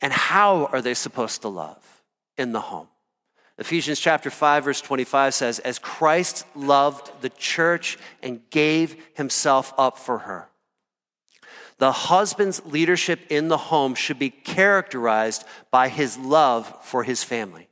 And 0.01 0.13
how 0.13 0.67
are 0.67 0.81
they 0.81 0.95
supposed 0.95 1.43
to 1.43 1.49
love? 1.49 1.79
In 2.39 2.53
the 2.53 2.61
home. 2.61 2.89
Ephesians 3.63 4.01
chapter 4.01 4.29
5 4.29 4.65
verse 4.65 4.81
25 4.81 5.35
says, 5.35 5.61
"As 5.61 5.79
Christ 5.79 6.45
loved 6.57 7.13
the 7.21 7.29
church 7.29 7.97
and 8.21 8.41
gave 8.51 9.01
himself 9.15 9.73
up 9.79 9.97
for 9.97 10.19
her." 10.19 10.49
The 11.79 11.93
husband's 11.93 12.61
leadership 12.67 13.21
in 13.31 13.47
the 13.47 13.57
home 13.57 13.95
should 13.95 14.19
be 14.19 14.31
characterized 14.31 15.45
by 15.71 15.91
his 15.91 16.19
love 16.19 16.77
for 16.83 17.05
his 17.05 17.23
family. 17.23 17.69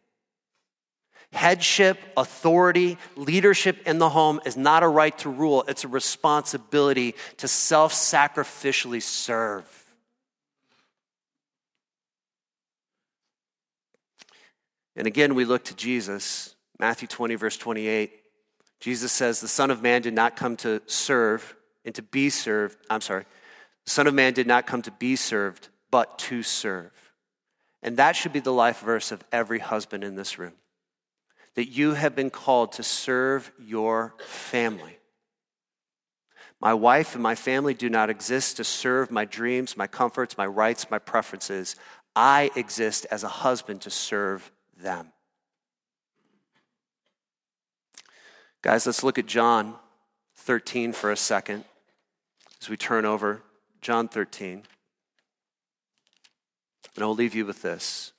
Headship, 1.32 1.98
authority, 2.16 2.96
leadership 3.16 3.84
in 3.84 3.98
the 3.98 4.10
home 4.10 4.40
is 4.44 4.56
not 4.56 4.84
a 4.84 4.88
right 4.88 5.18
to 5.18 5.28
rule, 5.28 5.64
it's 5.66 5.82
a 5.82 5.88
responsibility 5.88 7.16
to 7.38 7.48
self 7.48 7.92
sacrificially 7.92 9.02
serve. 9.02 9.79
And 14.96 15.06
again, 15.06 15.34
we 15.34 15.44
look 15.44 15.64
to 15.64 15.76
Jesus, 15.76 16.54
Matthew 16.78 17.08
20, 17.08 17.34
verse 17.36 17.56
28. 17.56 18.12
Jesus 18.80 19.12
says, 19.12 19.40
The 19.40 19.48
Son 19.48 19.70
of 19.70 19.82
Man 19.82 20.02
did 20.02 20.14
not 20.14 20.36
come 20.36 20.56
to 20.58 20.82
serve 20.86 21.54
and 21.84 21.94
to 21.94 22.02
be 22.02 22.30
served. 22.30 22.76
I'm 22.88 23.00
sorry. 23.00 23.24
The 23.84 23.90
Son 23.90 24.06
of 24.06 24.14
Man 24.14 24.32
did 24.32 24.46
not 24.46 24.66
come 24.66 24.82
to 24.82 24.90
be 24.90 25.16
served, 25.16 25.68
but 25.90 26.18
to 26.20 26.42
serve. 26.42 26.92
And 27.82 27.96
that 27.96 28.16
should 28.16 28.32
be 28.32 28.40
the 28.40 28.52
life 28.52 28.80
verse 28.80 29.12
of 29.12 29.24
every 29.32 29.58
husband 29.58 30.04
in 30.04 30.16
this 30.16 30.38
room 30.38 30.52
that 31.54 31.68
you 31.68 31.94
have 31.94 32.14
been 32.14 32.30
called 32.30 32.72
to 32.72 32.82
serve 32.82 33.50
your 33.58 34.14
family. 34.20 34.96
My 36.60 36.74
wife 36.74 37.14
and 37.14 37.22
my 37.22 37.34
family 37.34 37.74
do 37.74 37.88
not 37.88 38.10
exist 38.10 38.58
to 38.58 38.64
serve 38.64 39.10
my 39.10 39.24
dreams, 39.24 39.76
my 39.76 39.86
comforts, 39.86 40.36
my 40.36 40.46
rights, 40.46 40.90
my 40.90 40.98
preferences. 40.98 41.74
I 42.14 42.50
exist 42.54 43.06
as 43.10 43.24
a 43.24 43.28
husband 43.28 43.80
to 43.82 43.90
serve 43.90 44.52
them. 44.82 45.12
Guys, 48.62 48.84
let's 48.84 49.02
look 49.02 49.18
at 49.18 49.26
John 49.26 49.76
13 50.36 50.92
for 50.92 51.10
a 51.10 51.16
second 51.16 51.64
as 52.60 52.68
we 52.68 52.76
turn 52.76 53.04
over. 53.04 53.42
John 53.80 54.08
13. 54.08 54.62
And 56.94 57.04
I'll 57.04 57.14
leave 57.14 57.34
you 57.34 57.46
with 57.46 57.62
this. 57.62 58.12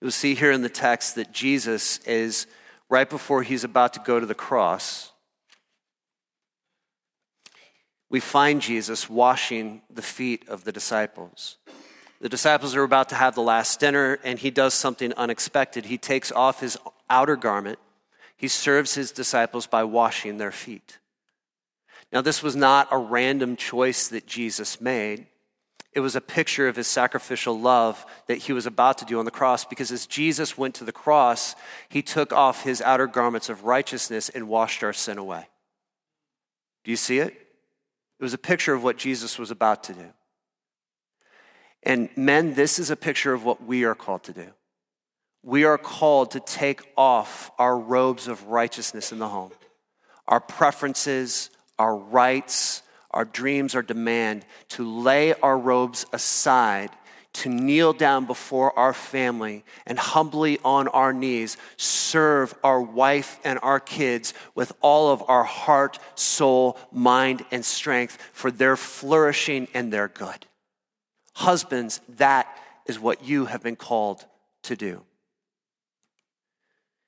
You'll 0.00 0.10
see 0.10 0.34
here 0.34 0.52
in 0.52 0.62
the 0.62 0.70
text 0.70 1.16
that 1.16 1.32
Jesus 1.32 1.98
is, 1.98 2.46
right 2.88 3.08
before 3.08 3.42
he's 3.42 3.64
about 3.64 3.92
to 3.94 4.00
go 4.00 4.18
to 4.18 4.24
the 4.24 4.34
cross, 4.34 5.12
we 8.08 8.18
find 8.18 8.62
Jesus 8.62 9.10
washing 9.10 9.82
the 9.90 10.02
feet 10.02 10.48
of 10.48 10.64
the 10.64 10.72
disciples. 10.72 11.58
The 12.20 12.28
disciples 12.28 12.76
are 12.76 12.82
about 12.82 13.08
to 13.10 13.14
have 13.14 13.34
the 13.34 13.42
last 13.42 13.80
dinner, 13.80 14.18
and 14.22 14.38
he 14.38 14.50
does 14.50 14.74
something 14.74 15.12
unexpected. 15.14 15.86
He 15.86 15.96
takes 15.96 16.30
off 16.30 16.60
his 16.60 16.76
outer 17.08 17.36
garment, 17.36 17.78
he 18.36 18.48
serves 18.48 18.94
his 18.94 19.10
disciples 19.10 19.66
by 19.66 19.84
washing 19.84 20.38
their 20.38 20.52
feet. 20.52 20.98
Now, 22.12 22.20
this 22.22 22.42
was 22.42 22.56
not 22.56 22.88
a 22.90 22.98
random 22.98 23.56
choice 23.56 24.08
that 24.08 24.26
Jesus 24.26 24.80
made. 24.80 25.26
It 25.92 26.00
was 26.00 26.16
a 26.16 26.20
picture 26.20 26.68
of 26.68 26.76
his 26.76 26.86
sacrificial 26.86 27.58
love 27.58 28.04
that 28.28 28.38
he 28.38 28.52
was 28.52 28.66
about 28.66 28.98
to 28.98 29.04
do 29.04 29.18
on 29.18 29.24
the 29.24 29.30
cross 29.30 29.64
because 29.64 29.90
as 29.90 30.06
Jesus 30.06 30.56
went 30.56 30.76
to 30.76 30.84
the 30.84 30.92
cross, 30.92 31.54
he 31.88 32.00
took 32.00 32.32
off 32.32 32.62
his 32.62 32.80
outer 32.80 33.06
garments 33.06 33.48
of 33.48 33.64
righteousness 33.64 34.28
and 34.28 34.48
washed 34.48 34.84
our 34.84 34.92
sin 34.92 35.18
away. 35.18 35.48
Do 36.84 36.90
you 36.90 36.96
see 36.96 37.18
it? 37.18 37.34
It 38.18 38.22
was 38.22 38.34
a 38.34 38.38
picture 38.38 38.72
of 38.72 38.84
what 38.84 38.98
Jesus 38.98 39.38
was 39.38 39.50
about 39.50 39.84
to 39.84 39.94
do. 39.94 40.12
And 41.82 42.10
men, 42.16 42.54
this 42.54 42.78
is 42.78 42.90
a 42.90 42.96
picture 42.96 43.32
of 43.32 43.44
what 43.44 43.64
we 43.64 43.84
are 43.84 43.94
called 43.94 44.24
to 44.24 44.32
do. 44.32 44.48
We 45.42 45.64
are 45.64 45.78
called 45.78 46.32
to 46.32 46.40
take 46.40 46.82
off 46.96 47.50
our 47.58 47.78
robes 47.78 48.28
of 48.28 48.44
righteousness 48.48 49.12
in 49.12 49.18
the 49.18 49.28
home, 49.28 49.52
our 50.28 50.40
preferences, 50.40 51.50
our 51.78 51.96
rights, 51.96 52.82
our 53.10 53.24
dreams, 53.24 53.74
our 53.74 53.82
demand, 53.82 54.44
to 54.68 54.86
lay 54.86 55.32
our 55.34 55.58
robes 55.58 56.04
aside, 56.12 56.90
to 57.32 57.48
kneel 57.48 57.94
down 57.94 58.26
before 58.26 58.78
our 58.78 58.92
family 58.92 59.64
and 59.86 59.98
humbly 59.98 60.58
on 60.62 60.88
our 60.88 61.12
knees 61.12 61.56
serve 61.78 62.54
our 62.62 62.82
wife 62.82 63.40
and 63.42 63.58
our 63.62 63.80
kids 63.80 64.34
with 64.54 64.72
all 64.82 65.10
of 65.10 65.22
our 65.28 65.44
heart, 65.44 65.98
soul, 66.16 66.76
mind, 66.92 67.44
and 67.50 67.64
strength 67.64 68.18
for 68.32 68.50
their 68.50 68.76
flourishing 68.76 69.68
and 69.72 69.92
their 69.92 70.08
good. 70.08 70.46
Husbands, 71.34 72.00
that 72.16 72.46
is 72.86 72.98
what 72.98 73.24
you 73.24 73.46
have 73.46 73.62
been 73.62 73.76
called 73.76 74.24
to 74.62 74.76
do. 74.76 75.02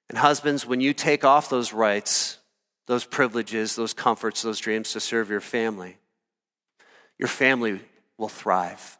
And 0.08 0.18
husbands, 0.18 0.66
when 0.66 0.80
you 0.80 0.92
take 0.92 1.24
off 1.24 1.48
those 1.48 1.72
rights, 1.72 2.38
those 2.86 3.04
privileges, 3.04 3.76
those 3.76 3.94
comforts, 3.94 4.42
those 4.42 4.58
dreams 4.58 4.92
to 4.92 5.00
serve 5.00 5.30
your 5.30 5.40
family, 5.40 5.96
your 7.18 7.28
family 7.28 7.80
will 8.18 8.28
thrive. 8.28 8.98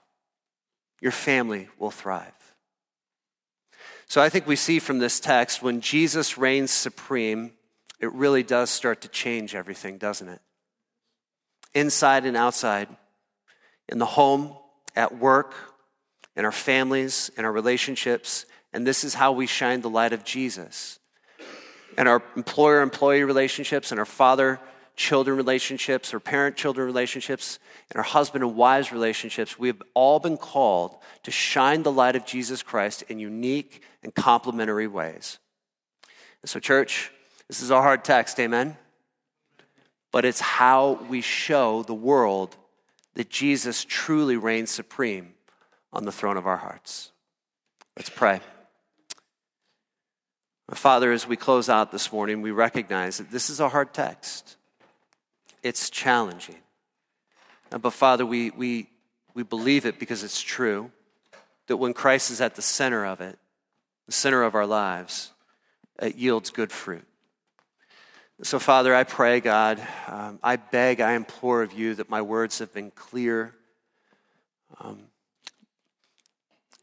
Your 1.00 1.12
family 1.12 1.68
will 1.78 1.90
thrive. 1.90 2.32
So 4.06 4.20
I 4.20 4.28
think 4.28 4.46
we 4.46 4.56
see 4.56 4.78
from 4.78 4.98
this 4.98 5.20
text 5.20 5.62
when 5.62 5.80
Jesus 5.80 6.38
reigns 6.38 6.70
supreme, 6.70 7.52
it 7.98 8.12
really 8.12 8.42
does 8.42 8.70
start 8.70 9.00
to 9.02 9.08
change 9.08 9.54
everything, 9.54 9.98
doesn't 9.98 10.28
it? 10.28 10.40
Inside 11.74 12.26
and 12.26 12.36
outside, 12.36 12.88
in 13.88 13.98
the 13.98 14.06
home, 14.06 14.54
at 14.94 15.18
work, 15.18 15.54
in 16.36 16.44
our 16.44 16.52
families, 16.52 17.30
in 17.36 17.44
our 17.44 17.52
relationships, 17.52 18.46
and 18.72 18.86
this 18.86 19.04
is 19.04 19.14
how 19.14 19.32
we 19.32 19.46
shine 19.46 19.80
the 19.80 19.90
light 19.90 20.12
of 20.12 20.24
Jesus 20.24 20.98
and 21.96 22.08
our 22.08 22.22
employer 22.36 22.80
employee 22.80 23.24
relationships 23.24 23.90
and 23.90 23.98
our 23.98 24.06
father 24.06 24.58
children 24.94 25.36
relationships 25.36 26.12
or 26.12 26.20
parent 26.20 26.56
children 26.56 26.86
relationships 26.86 27.58
and 27.90 27.96
our 27.96 28.02
husband 28.02 28.44
and 28.44 28.54
wives 28.54 28.92
relationships, 28.92 29.58
we 29.58 29.68
have 29.68 29.82
all 29.94 30.18
been 30.18 30.36
called 30.36 30.96
to 31.22 31.30
shine 31.30 31.82
the 31.82 31.92
light 31.92 32.14
of 32.14 32.26
Jesus 32.26 32.62
Christ 32.62 33.02
in 33.08 33.18
unique 33.18 33.82
and 34.02 34.14
complementary 34.14 34.86
ways. 34.86 35.38
And 36.42 36.50
so, 36.50 36.60
church, 36.60 37.10
this 37.48 37.62
is 37.62 37.70
a 37.70 37.80
hard 37.80 38.04
text, 38.04 38.38
amen? 38.38 38.76
But 40.10 40.24
it's 40.24 40.40
how 40.40 41.00
we 41.08 41.20
show 41.20 41.82
the 41.82 41.94
world 41.94 42.56
that 43.14 43.30
Jesus 43.30 43.84
truly 43.88 44.36
reigns 44.36 44.70
supreme 44.70 45.34
on 45.92 46.04
the 46.04 46.12
throne 46.12 46.36
of 46.36 46.46
our 46.46 46.56
hearts. 46.56 47.12
Let's 47.96 48.10
pray. 48.10 48.40
Father, 50.70 51.12
as 51.12 51.26
we 51.26 51.36
close 51.36 51.68
out 51.68 51.92
this 51.92 52.12
morning, 52.12 52.40
we 52.40 52.50
recognize 52.50 53.18
that 53.18 53.30
this 53.30 53.50
is 53.50 53.60
a 53.60 53.68
hard 53.68 53.92
text. 53.92 54.56
It's 55.62 55.90
challenging. 55.90 56.56
Uh, 57.70 57.78
but 57.78 57.92
Father, 57.92 58.24
we, 58.24 58.50
we, 58.50 58.88
we 59.34 59.42
believe 59.42 59.84
it 59.84 59.98
because 59.98 60.24
it's 60.24 60.40
true 60.40 60.90
that 61.66 61.76
when 61.76 61.92
Christ 61.92 62.30
is 62.30 62.40
at 62.40 62.54
the 62.54 62.62
center 62.62 63.04
of 63.04 63.20
it, 63.20 63.38
the 64.06 64.12
center 64.12 64.42
of 64.42 64.54
our 64.54 64.66
lives, 64.66 65.32
it 66.00 66.16
yields 66.16 66.50
good 66.50 66.72
fruit. 66.72 67.06
So, 68.44 68.58
Father, 68.58 68.92
I 68.92 69.04
pray, 69.04 69.38
God, 69.38 69.80
um, 70.08 70.40
I 70.42 70.56
beg, 70.56 71.00
I 71.00 71.12
implore 71.12 71.62
of 71.62 71.72
you 71.72 71.94
that 71.94 72.10
my 72.10 72.22
words 72.22 72.58
have 72.58 72.74
been 72.74 72.90
clear, 72.90 73.54
um, 74.80 75.04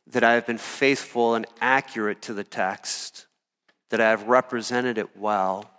that 0.07 0.24
I 0.24 0.36
have 0.36 0.47
been 0.47 0.57
faithful 0.57 1.36
and 1.36 1.45
accurate 1.60 2.22
to 2.24 2.34
the 2.34 2.45
text 2.45 3.26
that 3.89 3.99
I 3.99 4.10
have 4.10 4.30
represented 4.30 4.97
it 4.97 5.18
well. 5.18 5.70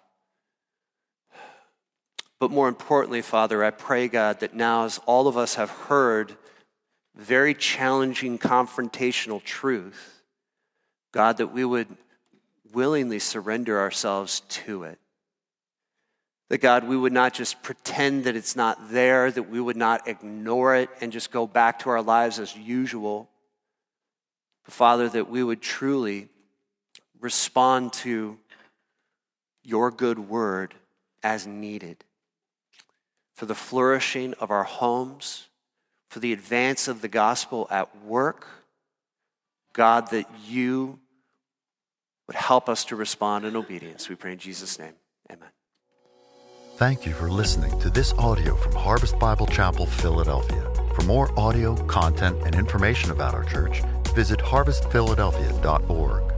But 2.39 2.51
more 2.51 2.69
importantly, 2.69 3.23
Father, 3.23 3.65
I 3.65 3.71
pray, 3.71 4.07
God, 4.09 4.41
that 4.41 4.53
now 4.53 4.85
as 4.85 4.99
all 5.07 5.29
of 5.29 5.39
us 5.39 5.55
have 5.55 5.71
heard 5.71 6.37
very 7.17 7.55
challenging 7.55 8.39
confrontational 8.39 9.43
truth, 9.43 10.23
God, 11.13 11.39
that 11.39 11.55
we 11.55 11.65
would 11.65 11.89
willingly 12.71 13.19
surrender 13.19 13.81
ourselves 13.81 14.41
to 14.41 14.83
it. 14.83 14.99
That 16.51 16.59
God, 16.59 16.89
we 16.89 16.97
would 16.97 17.13
not 17.13 17.33
just 17.33 17.63
pretend 17.63 18.25
that 18.25 18.35
it's 18.35 18.57
not 18.57 18.91
there, 18.91 19.31
that 19.31 19.49
we 19.49 19.61
would 19.61 19.77
not 19.77 20.09
ignore 20.09 20.75
it 20.75 20.91
and 21.01 21.13
just 21.13 21.31
go 21.31 21.47
back 21.47 21.79
to 21.81 21.91
our 21.91 22.03
lives 22.03 22.41
as 22.41 22.57
usual. 22.57 23.31
But 24.65 24.75
Father, 24.75 25.09
that 25.09 25.31
we 25.31 25.45
would 25.45 25.63
truly 25.63 26.29
respond 27.21 27.93
to 27.93 28.37
your 29.63 29.93
good 29.93 30.19
word 30.19 30.75
as 31.23 31.47
needed 31.47 32.05
for 33.33 33.47
the 33.47 33.55
flourishing 33.55 34.35
of 34.35 34.51
our 34.51 34.65
homes, 34.65 35.47
for 36.09 36.19
the 36.19 36.33
advance 36.33 36.89
of 36.89 37.01
the 37.01 37.09
gospel 37.09 37.69
at 37.71 38.05
work. 38.05 38.49
God, 39.73 40.11
that 40.11 40.29
you 40.49 40.99
would 42.27 42.35
help 42.37 42.69
us 42.69 42.85
to 42.87 42.97
respond 42.97 43.45
in 43.45 43.55
obedience. 43.55 44.09
We 44.09 44.17
pray 44.17 44.33
in 44.33 44.39
Jesus' 44.39 44.81
name. 44.81 44.95
Thank 46.81 47.05
you 47.05 47.13
for 47.13 47.29
listening 47.31 47.79
to 47.81 47.91
this 47.91 48.15
audio 48.15 48.57
from 48.57 48.73
Harvest 48.73 49.19
Bible 49.19 49.47
Chapel, 49.47 49.85
Philadelphia. 49.85 50.67
For 50.95 51.03
more 51.03 51.31
audio, 51.39 51.77
content, 51.85 52.41
and 52.47 52.55
information 52.55 53.11
about 53.11 53.35
our 53.35 53.45
church, 53.45 53.83
visit 54.15 54.41
harvestphiladelphia.org. 54.41 56.30